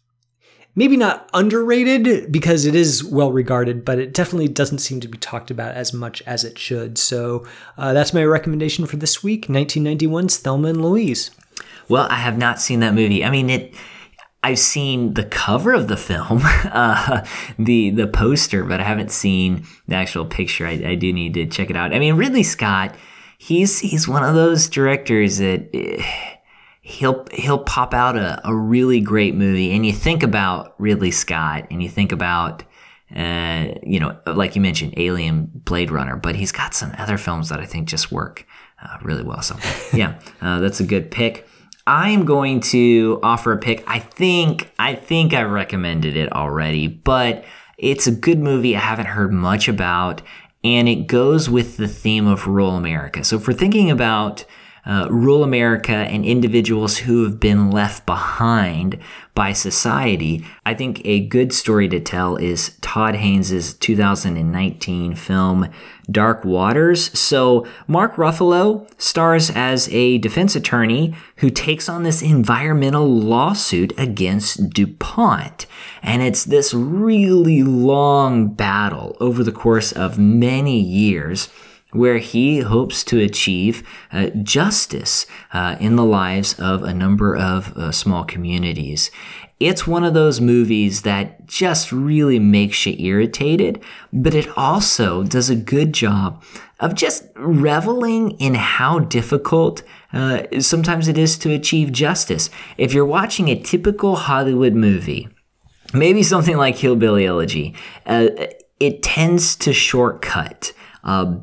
[0.76, 5.18] maybe not underrated because it is well regarded, but it definitely doesn't seem to be
[5.18, 6.98] talked about as much as it should.
[6.98, 7.44] So
[7.76, 11.32] uh, that's my recommendation for this week 1991's Thelma and Louise.
[11.88, 13.24] Well, I have not seen that movie.
[13.24, 13.74] I mean, it.
[14.46, 17.26] I've seen the cover of the film, uh,
[17.58, 20.64] the the poster, but I haven't seen the actual picture.
[20.64, 21.92] I, I do need to check it out.
[21.92, 22.94] I mean, Ridley Scott,
[23.38, 25.68] he's he's one of those directors that.
[25.74, 26.02] eh,
[26.80, 31.66] he'll he'll pop out a, a really great movie and you think about ridley scott
[31.68, 32.62] and you think about
[33.16, 37.48] uh, you know like you mentioned alien blade runner but he's got some other films
[37.48, 38.46] that i think just work
[38.80, 39.56] uh, really well so
[39.96, 41.48] yeah uh, that's a good pick
[41.86, 43.84] i'm going to offer a pick.
[43.86, 47.44] I think i think i recommended it already but
[47.78, 50.22] it's a good movie i haven't heard much about
[50.64, 53.22] and it goes with the theme of rural america.
[53.24, 54.44] So if we're thinking about
[54.86, 58.98] uh, rural America and individuals who have been left behind
[59.36, 65.68] by society, I think a good story to tell is Todd Haynes' 2019 film
[66.10, 67.16] Dark Waters.
[67.16, 74.70] So, Mark Ruffalo stars as a defense attorney who takes on this environmental lawsuit against
[74.70, 75.66] DuPont.
[76.02, 81.50] And it's this really long battle over the course of many years
[81.96, 83.82] where he hopes to achieve
[84.12, 89.10] uh, justice uh, in the lives of a number of uh, small communities.
[89.58, 93.82] It's one of those movies that just really makes you irritated,
[94.12, 96.42] but it also does a good job
[96.78, 99.82] of just reveling in how difficult
[100.12, 102.50] uh, sometimes it is to achieve justice.
[102.76, 105.28] If you're watching a typical Hollywood movie,
[105.94, 107.74] maybe something like Hillbilly Elegy,
[108.04, 108.28] uh,
[108.78, 110.72] it tends to shortcut.
[111.02, 111.36] Uh,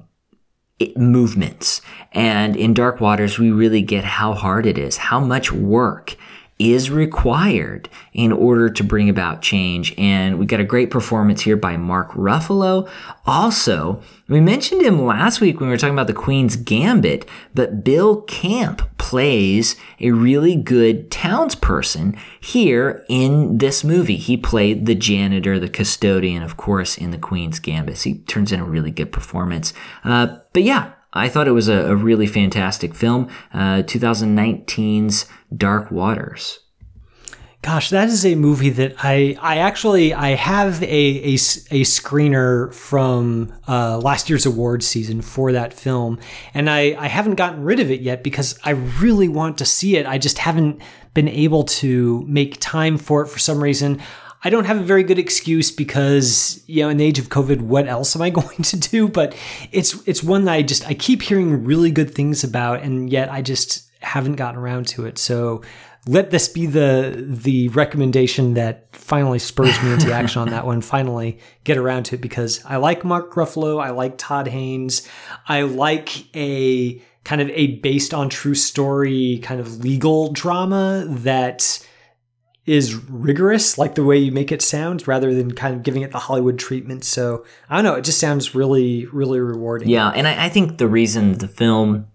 [0.95, 1.81] movements.
[2.11, 6.15] And in Dark Waters, we really get how hard it is, how much work
[6.64, 9.93] is required in order to bring about change.
[9.97, 12.89] And we got a great performance here by Mark Ruffalo.
[13.26, 17.84] Also, we mentioned him last week when we were talking about the Queen's Gambit, but
[17.84, 24.18] Bill Camp plays a really good townsperson here in this movie.
[24.18, 28.01] He played the janitor, the custodian, of course, in the Queen's Gambit.
[28.01, 29.74] He turns in a really good performance.
[30.05, 33.30] Uh, but yeah, I thought it was a, a really fantastic film.
[33.53, 36.59] Uh, 2019's Dark Waters.
[37.63, 42.73] Gosh, that is a movie that I I actually I have a, a, a screener
[42.73, 46.19] from uh, last year's awards season for that film,
[46.53, 49.95] and I I haven't gotten rid of it yet because I really want to see
[49.95, 50.05] it.
[50.05, 50.81] I just haven't
[51.13, 54.01] been able to make time for it for some reason.
[54.43, 57.61] I don't have a very good excuse because you know in the age of COVID,
[57.61, 59.07] what else am I going to do?
[59.07, 59.37] But
[59.71, 63.31] it's it's one that I just I keep hearing really good things about, and yet
[63.31, 65.17] I just haven't gotten around to it.
[65.17, 65.61] So
[66.05, 70.81] let this be the the recommendation that finally spurs me into action on that one.
[70.93, 75.07] Finally, get around to it because I like Mark Ruffalo, I like Todd Haynes,
[75.47, 81.87] I like a kind of a based on true story kind of legal drama that
[82.65, 86.11] is rigorous, like the way you make it sound, rather than kind of giving it
[86.11, 87.03] the Hollywood treatment.
[87.03, 89.89] So I don't know, it just sounds really, really rewarding.
[89.89, 92.07] Yeah, and I, I think the reason the film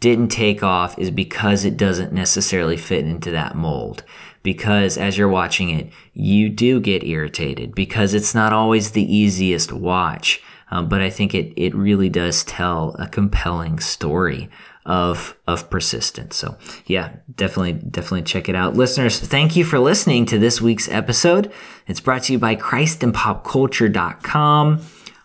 [0.00, 4.04] didn't take off is because it doesn't necessarily fit into that mold.
[4.42, 9.72] Because as you're watching it, you do get irritated because it's not always the easiest
[9.72, 10.40] watch.
[10.70, 14.48] Um, but I think it, it really does tell a compelling story
[14.86, 16.36] of of persistence.
[16.36, 18.74] So yeah, definitely definitely check it out.
[18.74, 21.52] Listeners, thank you for listening to this week's episode.
[21.86, 24.80] It's brought to you by ChristandPopCulture.com.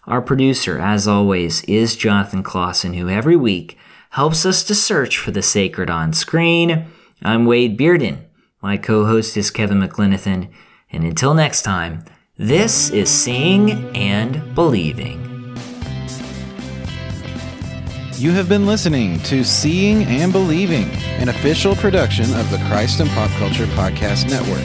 [0.06, 3.78] Our producer, as always, is Jonathan Clausen, who every week
[4.14, 6.86] helps us to search for the sacred on screen.
[7.24, 8.20] I'm Wade Bearden.
[8.62, 10.50] My co-host is Kevin McLenithan.
[10.92, 12.06] And until next time,
[12.38, 15.20] this is Seeing and Believing.
[18.18, 23.10] You have been listening to Seeing and Believing, an official production of the Christ and
[23.10, 24.64] Pop Culture Podcast Network.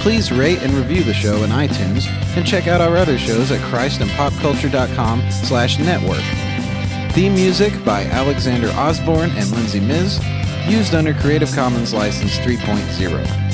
[0.00, 3.60] Please rate and review the show in iTunes and check out our other shows at
[3.72, 6.49] christandpopculture.com slash network.
[7.12, 10.20] Theme music by Alexander Osborne and Lindsay Miz,
[10.68, 13.50] used under Creative Commons License 3.0.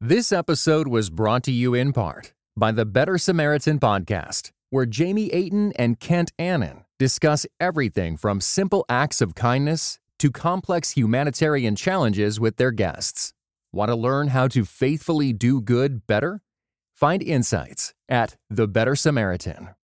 [0.00, 5.32] This episode was brought to you in part by the Better Samaritan podcast, where Jamie
[5.32, 12.40] Aten and Kent Annan discuss everything from simple acts of kindness to complex humanitarian challenges
[12.40, 13.32] with their guests.
[13.72, 16.42] Want to learn how to faithfully do good better?
[16.92, 19.77] Find insights at The Better Samaritan.